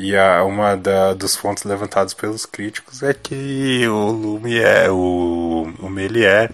E 0.03 0.17
a, 0.17 0.43
uma 0.45 0.79
da, 0.79 1.13
dos 1.13 1.37
pontos 1.37 1.65
levantados 1.65 2.15
pelos 2.15 2.47
críticos 2.47 3.03
é 3.03 3.13
que 3.13 3.87
o 3.87 4.11
Lumière, 4.11 4.89
o, 4.89 5.71
o 5.79 5.91
Melier, 5.91 6.51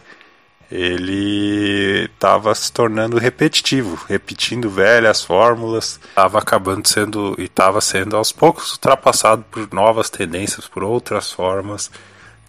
ele 0.68 2.06
estava 2.12 2.52
se 2.56 2.72
tornando 2.72 3.18
repetitivo, 3.18 4.04
repetindo 4.08 4.68
velhas 4.68 5.22
fórmulas, 5.22 6.00
estava 6.08 6.40
acabando 6.40 6.88
sendo 6.88 7.36
e 7.38 7.44
estava 7.44 7.80
sendo 7.80 8.16
aos 8.16 8.32
poucos 8.32 8.72
ultrapassado 8.72 9.44
por 9.48 9.72
novas 9.72 10.10
tendências, 10.10 10.66
por 10.66 10.82
outras 10.82 11.30
formas 11.30 11.88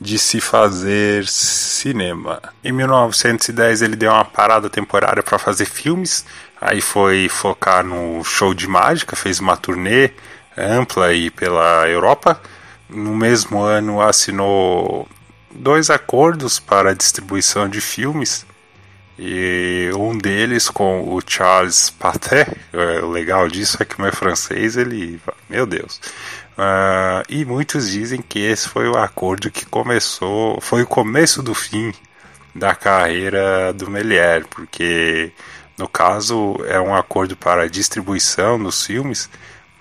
de 0.02 0.18
se 0.18 0.42
fazer 0.42 1.28
cinema. 1.28 2.42
Em 2.64 2.72
1910 2.72 3.84
ele 3.84 3.96
deu 3.96 4.12
uma 4.12 4.26
parada 4.26 4.68
temporária 4.68 5.22
para 5.22 5.38
fazer 5.38 5.66
filmes, 5.66 6.26
aí 6.60 6.82
foi 6.82 7.30
focar 7.30 7.84
no 7.84 8.24
show 8.24 8.52
de 8.52 8.68
mágica, 8.68 9.16
fez 9.16 9.40
uma 9.40 9.56
turnê 9.56 10.10
ampla 10.58 11.08
aí 11.08 11.30
pela 11.30 11.88
Europa. 11.88 12.42
No 12.90 13.16
mesmo 13.16 13.62
ano 13.62 14.02
assinou 14.02 15.08
dois 15.52 15.90
acordos 15.90 16.60
para 16.60 16.92
a 16.92 16.94
distribuição 16.94 17.70
de 17.70 17.82
filmes 17.82 18.46
e 19.20 19.90
um 19.98 20.18
deles 20.18 20.70
com 20.70 21.14
o 21.14 21.22
Charles 21.26 21.90
Pathé. 21.90 22.48
É, 22.74 23.02
o 23.02 23.10
legal 23.10 23.48
disso 23.48 23.78
é 23.80 23.86
que 23.86 24.02
meu 24.02 24.14
francês 24.14 24.78
ele, 24.78 25.20
meu 25.50 25.66
Deus, 25.66 26.00
Uh, 26.58 27.22
e 27.30 27.46
muitos 27.46 27.88
dizem 27.92 28.20
que 28.20 28.40
esse 28.40 28.68
foi 28.68 28.90
o 28.90 28.98
acordo 28.98 29.52
que 29.52 29.64
começou, 29.64 30.60
foi 30.60 30.82
o 30.82 30.88
começo 30.88 31.44
do 31.44 31.54
fim 31.54 31.94
da 32.56 32.74
carreira 32.74 33.72
do 33.74 33.92
Melier, 33.92 34.44
porque 34.48 35.32
No 35.78 35.88
caso, 35.88 36.56
é 36.68 36.80
um 36.80 36.96
acordo 36.96 37.38
para 37.38 37.70
distribuição 37.70 38.58
dos 38.62 38.84
filmes, 38.84 39.30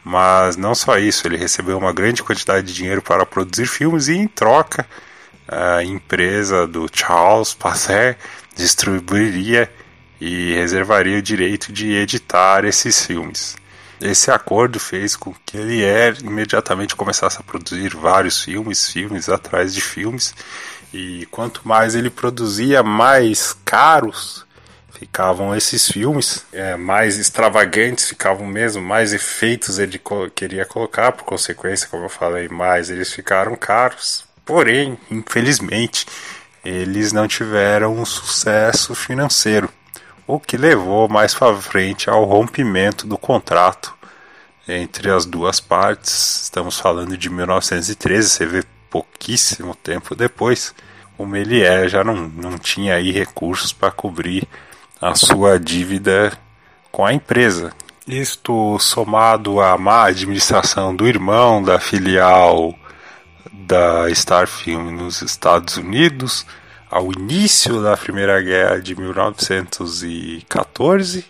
mas 0.08 0.56
não 0.56 0.72
só 0.72 0.98
isso, 0.98 1.26
ele 1.26 1.36
recebeu 1.36 1.76
uma 1.76 1.92
grande 1.92 2.22
quantidade 2.22 2.64
de 2.64 2.72
dinheiro 2.72 3.02
para 3.02 3.26
produzir 3.26 3.66
filmes 3.66 4.06
e, 4.06 4.12
em 4.12 4.28
troca, 4.28 4.86
a 5.48 5.82
empresa 5.82 6.64
do 6.64 6.88
Charles 6.92 7.52
Passer 7.54 8.16
distribuiria 8.54 9.68
e 10.20 10.54
reservaria 10.54 11.18
o 11.18 11.22
direito 11.22 11.72
de 11.72 11.92
editar 11.92 12.64
esses 12.64 13.04
filmes. 13.04 13.56
Esse 14.00 14.30
acordo 14.30 14.78
fez 14.78 15.16
com 15.16 15.34
que 15.44 15.56
ele 15.56 15.82
imediatamente 16.22 16.94
começasse 16.94 17.40
a 17.40 17.42
produzir 17.42 17.96
vários 17.96 18.44
filmes, 18.44 18.88
filmes 18.88 19.28
atrás 19.28 19.74
de 19.74 19.80
filmes, 19.80 20.36
e 20.94 21.26
quanto 21.32 21.66
mais 21.66 21.96
ele 21.96 22.10
produzia, 22.10 22.80
mais 22.80 23.56
caros 23.64 24.45
ficavam 24.98 25.54
esses 25.54 25.90
filmes, 25.90 26.44
é, 26.52 26.76
mais 26.76 27.18
extravagantes 27.18 28.08
ficavam 28.08 28.46
mesmo, 28.46 28.82
mais 28.82 29.12
efeitos 29.12 29.78
ele 29.78 30.00
queria 30.34 30.64
colocar, 30.64 31.12
por 31.12 31.24
consequência, 31.24 31.88
como 31.88 32.04
eu 32.04 32.08
falei, 32.08 32.48
mais 32.48 32.90
eles 32.90 33.12
ficaram 33.12 33.54
caros. 33.56 34.24
Porém, 34.44 34.98
infelizmente, 35.10 36.06
eles 36.64 37.12
não 37.12 37.28
tiveram 37.28 37.94
um 37.94 38.04
sucesso 38.04 38.94
financeiro 38.94 39.68
o 40.26 40.40
que 40.40 40.56
levou 40.56 41.08
mais 41.08 41.34
para 41.34 41.56
frente 41.56 42.10
ao 42.10 42.24
rompimento 42.24 43.06
do 43.06 43.16
contrato 43.16 43.94
entre 44.66 45.10
as 45.10 45.24
duas 45.24 45.60
partes. 45.60 46.42
Estamos 46.42 46.80
falando 46.80 47.16
de 47.16 47.30
1913, 47.30 48.28
você 48.28 48.46
vê 48.46 48.64
pouquíssimo 48.90 49.74
tempo 49.74 50.16
depois. 50.16 50.74
O 51.16 51.24
Melier 51.24 51.88
já 51.88 52.02
não, 52.02 52.28
não 52.28 52.58
tinha 52.58 52.94
aí 52.94 53.12
recursos 53.12 53.72
para 53.72 53.92
cobrir 53.92 54.46
a 55.00 55.14
sua 55.14 55.60
dívida 55.60 56.32
com 56.90 57.04
a 57.04 57.12
empresa. 57.12 57.72
Isto 58.06 58.78
somado 58.78 59.60
à 59.60 59.76
má 59.76 60.06
administração 60.06 60.94
do 60.94 61.06
irmão 61.06 61.62
da 61.62 61.78
filial 61.78 62.74
da 63.52 64.08
Star 64.14 64.46
Film 64.46 64.92
nos 64.92 65.20
Estados 65.22 65.76
Unidos, 65.76 66.46
ao 66.90 67.12
início 67.12 67.82
da 67.82 67.96
Primeira 67.96 68.40
Guerra 68.40 68.80
de 68.80 68.94
1914, 68.94 71.26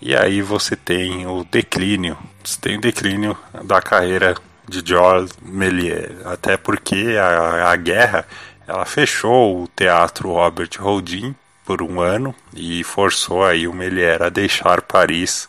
e 0.00 0.14
aí 0.14 0.40
você 0.42 0.76
tem 0.76 1.26
o 1.26 1.44
declínio, 1.50 2.16
você 2.44 2.60
tem 2.60 2.76
o 2.76 2.80
declínio 2.80 3.36
da 3.64 3.80
carreira 3.80 4.36
de 4.68 4.82
Georges 4.84 5.32
Méliès, 5.42 6.26
até 6.26 6.56
porque 6.56 7.16
a, 7.18 7.70
a 7.70 7.76
guerra 7.76 8.26
ela 8.68 8.84
fechou 8.84 9.64
o 9.64 9.68
teatro 9.68 10.32
Robert 10.32 10.70
Houdin 10.78 11.34
por 11.70 11.82
um 11.82 12.00
ano 12.00 12.34
e 12.52 12.82
forçou 12.82 13.44
aí 13.44 13.68
o 13.68 13.72
Méliès 13.72 14.20
a 14.20 14.28
deixar 14.28 14.82
Paris 14.82 15.48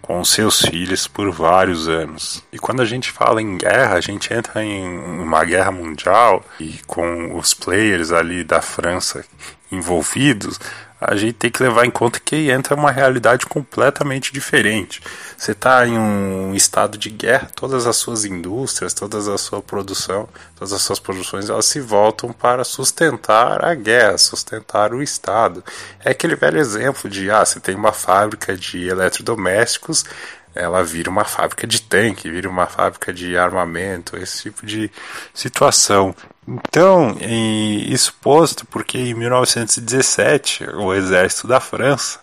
com 0.00 0.24
seus 0.24 0.62
filhos 0.62 1.06
por 1.06 1.30
vários 1.30 1.86
anos. 1.86 2.42
E 2.50 2.58
quando 2.58 2.80
a 2.80 2.86
gente 2.86 3.12
fala 3.12 3.42
em 3.42 3.58
guerra, 3.58 3.96
a 3.96 4.00
gente 4.00 4.32
entra 4.32 4.64
em 4.64 4.88
uma 4.98 5.44
guerra 5.44 5.70
mundial 5.70 6.42
e 6.58 6.80
com 6.86 7.36
os 7.36 7.52
players 7.52 8.12
ali 8.12 8.42
da 8.44 8.62
França 8.62 9.26
envolvidos, 9.70 10.58
a 11.00 11.14
gente 11.14 11.34
tem 11.34 11.50
que 11.50 11.62
levar 11.62 11.84
em 11.84 11.90
conta 11.90 12.18
que 12.18 12.50
entra 12.50 12.74
uma 12.74 12.90
realidade 12.90 13.46
completamente 13.46 14.32
diferente. 14.32 15.00
Você 15.36 15.52
está 15.52 15.86
em 15.86 15.96
um 15.96 16.54
estado 16.54 16.98
de 16.98 17.08
guerra, 17.08 17.50
todas 17.54 17.86
as 17.86 17.96
suas 17.96 18.24
indústrias, 18.24 18.92
toda 18.92 19.18
a 19.18 19.38
sua 19.38 19.62
produção, 19.62 20.28
todas 20.56 20.72
as 20.72 20.82
suas 20.82 20.98
produções, 20.98 21.48
elas 21.48 21.66
se 21.66 21.80
voltam 21.80 22.32
para 22.32 22.64
sustentar 22.64 23.64
a 23.64 23.74
guerra, 23.74 24.18
sustentar 24.18 24.92
o 24.92 25.02
Estado. 25.02 25.62
É 26.04 26.10
aquele 26.10 26.34
velho 26.34 26.58
exemplo 26.58 27.08
de, 27.08 27.30
ah, 27.30 27.44
você 27.44 27.60
tem 27.60 27.76
uma 27.76 27.92
fábrica 27.92 28.56
de 28.56 28.88
eletrodomésticos, 28.88 30.04
ela 30.54 30.82
vira 30.82 31.10
uma 31.10 31.24
fábrica 31.24 31.66
de 31.66 31.82
tanque, 31.82 32.30
vira 32.30 32.48
uma 32.48 32.66
fábrica 32.66 33.12
de 33.12 33.36
armamento, 33.36 34.16
esse 34.16 34.42
tipo 34.42 34.66
de 34.66 34.90
situação. 35.32 36.14
Então, 36.46 37.16
isso 37.20 38.14
posto 38.20 38.66
porque 38.66 38.98
em 38.98 39.14
1917 39.14 40.64
o 40.74 40.94
exército 40.94 41.46
da 41.46 41.60
França 41.60 42.20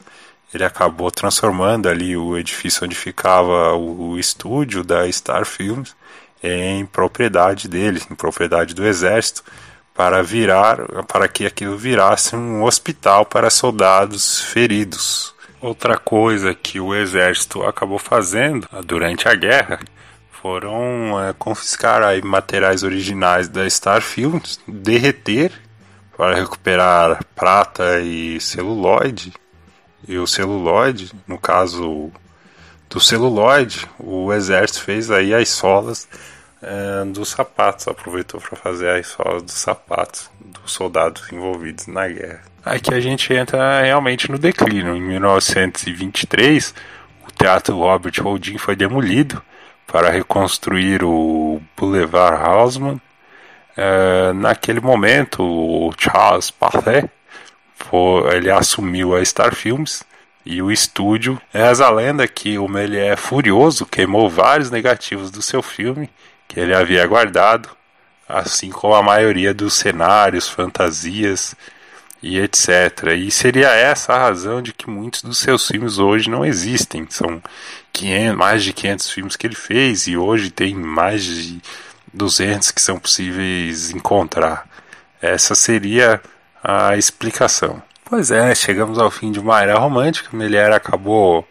ele 0.54 0.64
acabou 0.64 1.12
transformando 1.12 1.90
ali 1.90 2.16
o 2.16 2.38
edifício 2.38 2.86
onde 2.86 2.96
ficava 2.96 3.74
o, 3.74 4.18
estúdio 4.18 4.84
da 4.84 5.12
Star 5.12 5.46
Films 5.46 5.96
em 6.42 6.86
propriedade 6.86 7.68
dele, 7.68 8.02
em 8.10 8.16
propriedade 8.16 8.74
do 8.74 8.86
exército, 8.86 9.44
para 9.94 10.24
virar, 10.24 10.78
para 11.08 11.28
que 11.28 11.46
aquilo 11.46 11.78
virasse 11.78 12.36
um 12.36 12.64
hospital 12.64 13.26
para 13.26 13.50
soldados 13.50 14.42
feridos. 14.42 15.35
Outra 15.66 15.98
coisa 15.98 16.54
que 16.54 16.80
o 16.80 16.94
exército 16.94 17.64
acabou 17.64 17.98
fazendo 17.98 18.70
durante 18.86 19.28
a 19.28 19.34
guerra 19.34 19.80
foram 20.30 21.20
é, 21.20 21.34
confiscar 21.34 22.04
aí 22.04 22.22
materiais 22.22 22.84
originais 22.84 23.48
da 23.48 23.68
Star 23.68 24.00
Films, 24.00 24.60
derreter 24.68 25.52
para 26.16 26.36
recuperar 26.36 27.26
prata 27.34 28.00
e 28.00 28.40
celuloide. 28.40 29.34
E 30.08 30.20
o 30.20 30.28
celuloide, 30.28 31.12
no 31.28 31.40
caso 31.40 32.12
do 32.88 33.00
celuloide, 33.00 33.90
o 33.98 34.32
exército 34.32 34.84
fez 34.84 35.10
aí 35.10 35.34
as 35.34 35.50
solas 35.50 36.08
é, 36.62 37.06
dos 37.06 37.30
sapatos, 37.30 37.88
aproveitou 37.88 38.40
para 38.40 38.56
fazer 38.56 38.90
as 38.90 39.08
solas 39.08 39.42
dos 39.42 39.56
sapatos 39.56 40.30
dos 40.40 40.72
soldados 40.72 41.24
envolvidos 41.32 41.88
na 41.88 42.08
guerra. 42.08 42.55
Aqui 42.66 42.92
a 42.96 43.00
gente 43.00 43.32
entra 43.32 43.82
realmente 43.82 44.32
no 44.32 44.40
declínio. 44.40 44.96
Em 44.96 45.02
1923, 45.02 46.74
o 47.28 47.32
Teatro 47.32 47.78
Robert 47.78 48.14
Houdin 48.26 48.58
foi 48.58 48.76
demolido 48.76 49.40
para 49.86 50.10
reconstruir 50.10 51.04
o 51.04 51.62
Boulevard 51.78 52.42
Haussmann. 52.42 53.00
É, 53.78 54.34
naquele 54.34 54.80
momento, 54.80 55.44
o 55.44 55.94
Charles 55.96 56.50
Parlet 56.50 57.08
ele 58.34 58.50
assumiu 58.50 59.16
a 59.16 59.24
Star 59.24 59.54
Films 59.54 60.04
e 60.44 60.60
o 60.62 60.72
estúdio. 60.72 61.40
Reza 61.54 61.86
a 61.86 61.92
lenda 61.92 62.28
que 62.28 62.58
o 62.58 62.68
Méliès 62.68 63.20
furioso 63.20 63.86
queimou 63.86 64.28
vários 64.28 64.72
negativos 64.72 65.30
do 65.30 65.42
seu 65.42 65.62
filme 65.62 66.10
que 66.48 66.60
ele 66.60 66.74
havia 66.74 67.06
guardado, 67.06 67.70
assim 68.28 68.70
como 68.70 68.96
a 68.96 69.04
maioria 69.04 69.54
dos 69.54 69.76
cenários, 69.76 70.50
fantasias 70.50 71.56
e 72.22 72.40
etc. 72.40 73.14
E 73.18 73.30
seria 73.30 73.70
essa 73.70 74.14
a 74.14 74.20
razão 74.20 74.62
de 74.62 74.74
que 74.74 74.90
muitos 74.90 75.22
dos 75.22 75.38
seus 75.38 75.68
filmes 75.68 75.98
hoje 75.98 76.30
não 76.30 76.46
existem. 76.46 77.06
São 77.10 77.42
500, 77.94 78.38
mais 78.38 78.64
de 78.64 78.74
500 78.74 79.10
filmes 79.10 79.36
que 79.36 79.48
ele 79.48 79.56
fez 79.56 80.08
e 80.08 80.18
hoje 80.18 80.50
tem 80.52 80.74
mais 80.74 81.24
de 81.24 81.62
200 82.14 82.72
que 82.72 82.82
são 82.82 83.00
possíveis 83.00 83.92
encontrar. 83.92 84.68
Essa 85.22 85.56
seria 85.56 86.22
a 86.64 86.98
explicação. 86.98 87.82
Pois 88.04 88.32
é, 88.32 88.54
chegamos 88.54 89.00
ao 89.00 89.12
fim 89.12 89.32
de 89.32 89.40
uma 89.40 89.62
era 89.62 89.78
romântica. 89.78 90.36
Melier 90.36 90.72
acabou 90.72 91.48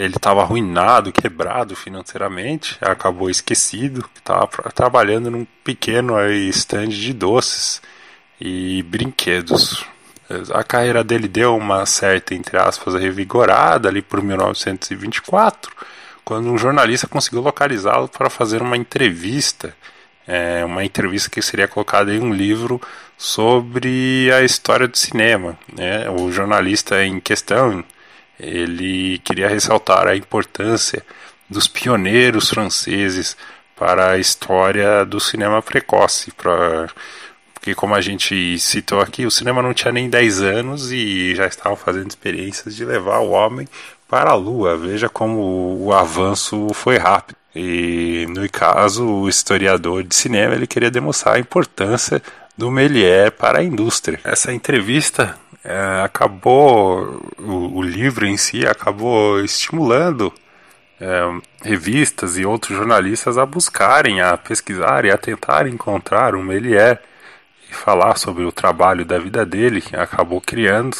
ele 0.00 0.16
estava 0.16 0.40
arruinado, 0.40 1.12
quebrado 1.12 1.76
financeiramente, 1.76 2.78
acabou 2.80 3.28
esquecido, 3.28 4.08
estava 4.16 4.46
trabalhando 4.74 5.30
num 5.30 5.46
pequeno 5.62 6.14
stand 6.48 6.88
de 6.88 7.12
doces 7.12 7.82
e 8.40 8.82
brinquedos. 8.84 9.84
A 10.54 10.62
carreira 10.62 11.02
dele 11.02 11.26
deu 11.26 11.56
uma 11.56 11.84
certa, 11.86 12.34
entre 12.34 12.56
aspas, 12.56 12.94
revigorada 12.94 13.88
ali 13.88 14.00
por 14.00 14.22
1924, 14.22 15.72
quando 16.24 16.50
um 16.50 16.58
jornalista 16.58 17.08
conseguiu 17.08 17.40
localizá-lo 17.40 18.06
para 18.08 18.30
fazer 18.30 18.62
uma 18.62 18.76
entrevista, 18.76 19.74
é, 20.26 20.64
uma 20.64 20.84
entrevista 20.84 21.28
que 21.28 21.42
seria 21.42 21.66
colocada 21.66 22.14
em 22.14 22.20
um 22.20 22.32
livro 22.32 22.80
sobre 23.18 24.30
a 24.32 24.42
história 24.42 24.86
do 24.86 24.96
cinema. 24.96 25.58
Né? 25.76 26.08
O 26.10 26.30
jornalista 26.30 27.04
em 27.04 27.18
questão 27.18 27.84
ele 28.38 29.18
queria 29.18 29.48
ressaltar 29.48 30.06
a 30.06 30.16
importância 30.16 31.04
dos 31.48 31.68
pioneiros 31.68 32.48
franceses 32.48 33.36
para 33.76 34.12
a 34.12 34.18
história 34.18 35.04
do 35.04 35.20
cinema 35.20 35.60
precoce, 35.60 36.30
para 36.32 36.88
porque 37.60 37.74
como 37.74 37.94
a 37.94 38.00
gente 38.00 38.58
citou 38.58 39.02
aqui, 39.02 39.26
o 39.26 39.30
cinema 39.30 39.60
não 39.60 39.74
tinha 39.74 39.92
nem 39.92 40.08
10 40.08 40.40
anos 40.40 40.90
e 40.90 41.34
já 41.34 41.46
estavam 41.46 41.76
fazendo 41.76 42.08
experiências 42.08 42.74
de 42.74 42.86
levar 42.86 43.18
o 43.18 43.32
homem 43.32 43.68
para 44.08 44.30
a 44.30 44.34
lua. 44.34 44.78
Veja 44.78 45.10
como 45.10 45.76
o 45.78 45.92
avanço 45.92 46.68
foi 46.72 46.96
rápido. 46.96 47.36
E 47.54 48.26
no 48.30 48.48
caso, 48.48 49.06
o 49.06 49.28
historiador 49.28 50.02
de 50.02 50.14
cinema 50.14 50.54
ele 50.54 50.66
queria 50.66 50.90
demonstrar 50.90 51.36
a 51.36 51.38
importância 51.38 52.22
do 52.56 52.70
Méliès 52.70 53.28
para 53.28 53.58
a 53.58 53.62
indústria. 53.62 54.18
Essa 54.24 54.54
entrevista 54.54 55.36
é, 55.62 56.00
acabou, 56.02 57.20
o, 57.38 57.78
o, 57.78 57.82
livro 57.82 58.26
em 58.26 58.38
si 58.38 58.66
acabou 58.66 59.38
estimulando 59.44 60.32
é, 60.98 61.40
revistas 61.62 62.38
e 62.38 62.46
outros 62.46 62.78
jornalistas 62.78 63.36
a 63.36 63.44
buscarem, 63.44 64.22
a 64.22 64.34
pesquisarem, 64.38 65.10
a 65.10 65.18
tentarem 65.18 65.74
encontrar 65.74 66.34
o 66.34 66.42
Méliès 66.42 66.98
e 67.70 67.74
falar 67.74 68.18
sobre 68.18 68.44
o 68.44 68.52
trabalho 68.52 69.04
da 69.04 69.18
vida 69.18 69.46
dele, 69.46 69.82
acabou 69.92 70.40
criando 70.40 70.96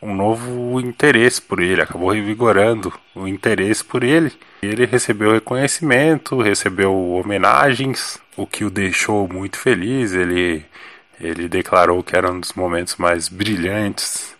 um 0.00 0.14
novo 0.14 0.80
interesse 0.80 1.40
por 1.40 1.60
ele, 1.60 1.80
acabou 1.80 2.10
revigorando 2.10 2.92
o 3.14 3.26
interesse 3.26 3.82
por 3.82 4.02
ele. 4.02 4.32
Ele 4.62 4.84
recebeu 4.84 5.32
reconhecimento, 5.32 6.40
recebeu 6.40 6.94
homenagens, 6.94 8.18
o 8.36 8.46
que 8.46 8.64
o 8.64 8.70
deixou 8.70 9.26
muito 9.26 9.58
feliz. 9.58 10.12
Ele, 10.12 10.64
ele 11.20 11.48
declarou 11.48 12.02
que 12.02 12.16
era 12.16 12.30
um 12.30 12.40
dos 12.40 12.52
momentos 12.52 12.96
mais 12.96 13.28
brilhantes 13.28 14.34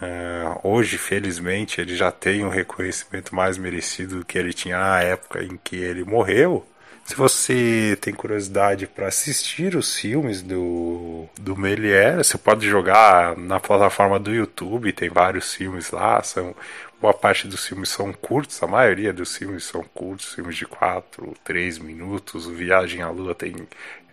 Uh, 0.00 0.60
hoje, 0.62 0.96
felizmente, 0.96 1.80
ele 1.80 1.96
já 1.96 2.10
tem 2.12 2.44
um 2.44 2.48
reconhecimento 2.48 3.34
mais 3.34 3.58
merecido 3.58 4.20
do 4.20 4.24
que 4.24 4.38
ele 4.38 4.52
tinha 4.52 4.78
na 4.78 5.02
época 5.02 5.42
em 5.42 5.58
que 5.62 5.76
ele 5.76 6.04
morreu. 6.04 6.64
Se 7.04 7.14
você 7.16 7.96
tem 8.00 8.12
curiosidade 8.12 8.86
para 8.86 9.08
assistir 9.08 9.74
os 9.74 9.96
filmes 9.96 10.42
do, 10.42 11.26
do 11.40 11.56
Melier, 11.56 12.18
você 12.18 12.36
pode 12.36 12.68
jogar 12.68 13.34
na 13.36 13.58
plataforma 13.58 14.18
do 14.18 14.32
YouTube, 14.32 14.92
tem 14.92 15.08
vários 15.08 15.54
filmes 15.54 15.90
lá, 15.90 16.22
são 16.22 16.54
boa 17.00 17.14
parte 17.14 17.46
dos 17.46 17.66
filmes 17.66 17.88
são 17.88 18.12
curtos, 18.12 18.62
a 18.62 18.66
maioria 18.66 19.12
dos 19.12 19.36
filmes 19.36 19.64
são 19.64 19.82
curtos, 19.94 20.34
filmes 20.34 20.56
de 20.56 20.66
4, 20.66 21.34
3 21.44 21.78
minutos, 21.78 22.46
o 22.46 22.52
Viagem 22.52 23.02
à 23.02 23.10
Lua 23.10 23.34
tem 23.34 23.54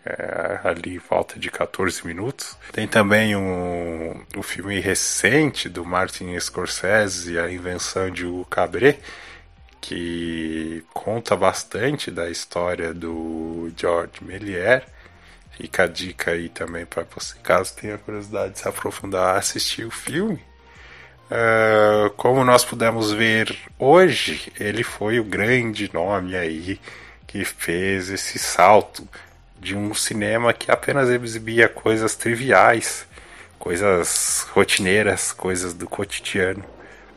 é, 0.06 0.60
ali 0.64 1.00
falta 1.00 1.40
de 1.40 1.50
14 1.50 2.06
minutos. 2.06 2.56
Tem 2.72 2.88
também 2.88 3.36
um, 3.36 4.24
um 4.38 4.44
filme 4.44 4.80
recente 4.80 5.68
do 5.68 5.84
Martin 5.84 6.40
Scorsese, 6.40 7.40
A 7.40 7.52
Invenção 7.52 8.12
de 8.12 8.26
Hugo 8.26 8.46
Cabret, 8.46 9.00
que 9.82 10.84
conta 10.94 11.36
bastante 11.36 12.12
da 12.12 12.30
história 12.30 12.94
do 12.94 13.72
George 13.76 14.14
Méliès. 14.22 14.84
Fica 15.58 15.84
a 15.84 15.88
dica 15.88 16.32
aí 16.32 16.50
também 16.50 16.86
para 16.86 17.04
você, 17.04 17.36
caso 17.42 17.76
tenha 17.76 17.98
curiosidade 17.98 18.54
de 18.54 18.60
se 18.60 18.68
aprofundar, 18.68 19.38
assistir 19.38 19.86
o 19.86 19.92
filme. 19.92 20.40
Uh, 21.26 22.12
como 22.12 22.44
nós 22.44 22.64
pudemos 22.64 23.12
ver 23.12 23.58
hoje, 23.80 24.52
ele 24.60 24.84
foi 24.84 25.20
o 25.20 25.24
grande 25.24 25.92
nome 25.92 26.36
aí 26.36 26.80
que 27.26 27.44
fez 27.44 28.10
esse 28.12 28.38
salto 28.38 29.08
de 29.60 29.76
um 29.76 29.94
cinema 29.96 30.54
que 30.54 30.70
apenas 30.70 31.10
exibia 31.10 31.68
coisas 31.68 32.16
triviais, 32.16 33.08
coisas 33.58 34.46
rotineiras, 34.52 35.32
coisas 35.32 35.74
do 35.74 35.88
cotidiano, 35.88 36.64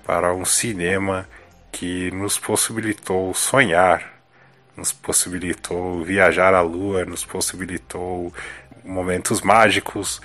para 0.06 0.32
um 0.32 0.44
cinema 0.44 1.28
que 1.70 2.10
nos 2.12 2.38
possibilitou 2.38 3.34
sonhar, 3.34 4.10
nos 4.74 4.90
possibilitou 4.90 6.02
viajar 6.02 6.54
à 6.54 6.62
lua, 6.62 7.04
nos 7.04 7.26
possibilitou 7.26 8.32
momentos 8.82 9.42
mágicos, 9.42 10.18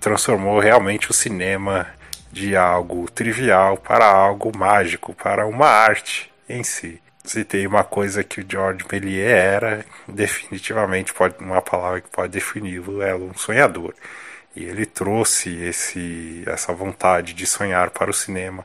transformou 0.00 0.58
realmente 0.58 1.10
o 1.10 1.14
cinema 1.14 1.86
de 2.30 2.56
algo 2.56 3.10
trivial 3.10 3.76
para 3.76 4.06
algo 4.06 4.56
mágico, 4.56 5.14
para 5.14 5.46
uma 5.46 5.66
arte 5.66 6.30
em 6.48 6.62
si. 6.62 7.00
Se 7.24 7.44
tem 7.44 7.66
uma 7.66 7.84
coisa 7.84 8.24
que 8.24 8.40
o 8.40 8.46
George 8.48 8.84
Méliès 8.90 9.30
era, 9.30 9.84
definitivamente 10.06 11.12
pode 11.12 11.36
uma 11.42 11.60
palavra 11.60 12.00
que 12.00 12.08
pode 12.08 12.32
defini-lo 12.32 13.02
é 13.02 13.14
um 13.14 13.34
sonhador. 13.34 13.94
E 14.56 14.64
ele 14.64 14.86
trouxe 14.86 15.54
esse 15.62 16.42
essa 16.46 16.72
vontade 16.72 17.34
de 17.34 17.46
sonhar 17.46 17.90
para 17.90 18.10
o 18.10 18.14
cinema 18.14 18.64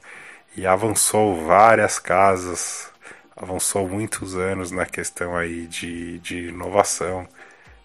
e 0.56 0.66
avançou 0.66 1.46
várias 1.46 2.00
casas, 2.00 2.90
avançou 3.36 3.88
muitos 3.88 4.36
anos 4.36 4.72
na 4.72 4.86
questão 4.86 5.36
aí 5.36 5.68
de, 5.68 6.20
de 6.20 6.48
inovação, 6.48 7.28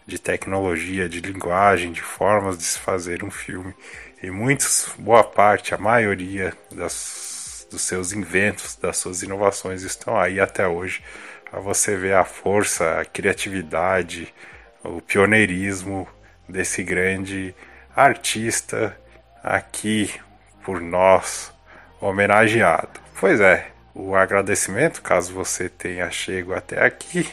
de 0.06 0.18
tecnologia, 0.18 1.08
de 1.08 1.20
linguagem, 1.20 1.92
de 1.92 2.02
formas 2.02 2.56
de 2.56 2.64
se 2.64 2.78
fazer 2.78 3.24
um 3.24 3.30
filme. 3.30 3.74
E 4.20 4.32
muitos, 4.32 4.90
boa 4.98 5.22
parte, 5.22 5.72
a 5.72 5.78
maioria 5.78 6.52
das, 6.72 7.64
dos 7.70 7.82
seus 7.82 8.12
inventos, 8.12 8.74
das 8.74 8.96
suas 8.96 9.22
inovações 9.22 9.82
estão 9.82 10.18
aí 10.18 10.40
até 10.40 10.66
hoje. 10.66 11.04
Para 11.48 11.60
você 11.60 11.96
ver 11.96 12.14
a 12.14 12.24
força, 12.24 12.98
a 12.98 13.04
criatividade, 13.04 14.34
o 14.82 15.00
pioneirismo 15.00 16.08
desse 16.48 16.82
grande 16.82 17.54
artista 17.94 18.98
aqui 19.40 20.12
por 20.64 20.80
nós 20.80 21.52
homenageado. 22.00 23.00
Pois 23.20 23.40
é, 23.40 23.68
o 23.94 24.16
agradecimento, 24.16 25.00
caso 25.00 25.32
você 25.32 25.68
tenha 25.68 26.10
chego 26.10 26.54
até 26.54 26.84
aqui. 26.84 27.30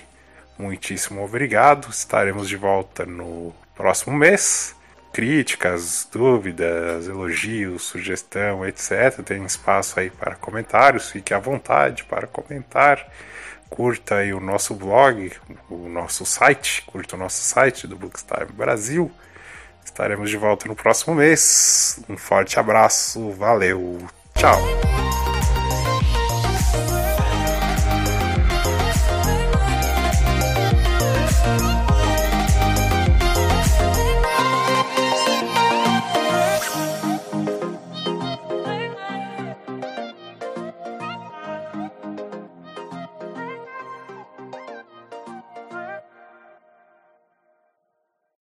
Muitíssimo 0.56 1.24
obrigado. 1.24 1.90
Estaremos 1.90 2.48
de 2.48 2.58
volta 2.58 3.08
no 3.08 3.56
próximo 3.76 4.16
mês. 4.16 4.75
Críticas, 5.16 6.06
dúvidas, 6.12 7.08
elogios, 7.08 7.84
sugestão, 7.84 8.68
etc. 8.68 9.24
Tem 9.24 9.46
espaço 9.46 9.98
aí 9.98 10.10
para 10.10 10.36
comentários. 10.36 11.10
Fique 11.10 11.34
à 11.34 11.40
vontade 11.40 12.04
para 12.04 12.28
comentar. 12.28 13.08
Curta 13.70 14.16
aí 14.16 14.34
o 14.34 14.42
nosso 14.42 14.76
blog, 14.76 15.32
o 15.70 15.88
nosso 15.88 16.26
site. 16.26 16.82
Curta 16.82 17.16
o 17.16 17.20
nosso 17.20 17.42
site 17.42 17.88
do 17.88 17.96
Bookstime 17.96 18.52
Brasil. 18.52 19.10
Estaremos 19.86 20.30
de 20.30 20.36
volta 20.36 20.68
no 20.68 20.76
próximo 20.76 21.16
mês. 21.16 21.98
Um 22.10 22.18
forte 22.18 22.60
abraço. 22.60 23.32
Valeu. 23.32 24.06
Ciao. 24.38 24.60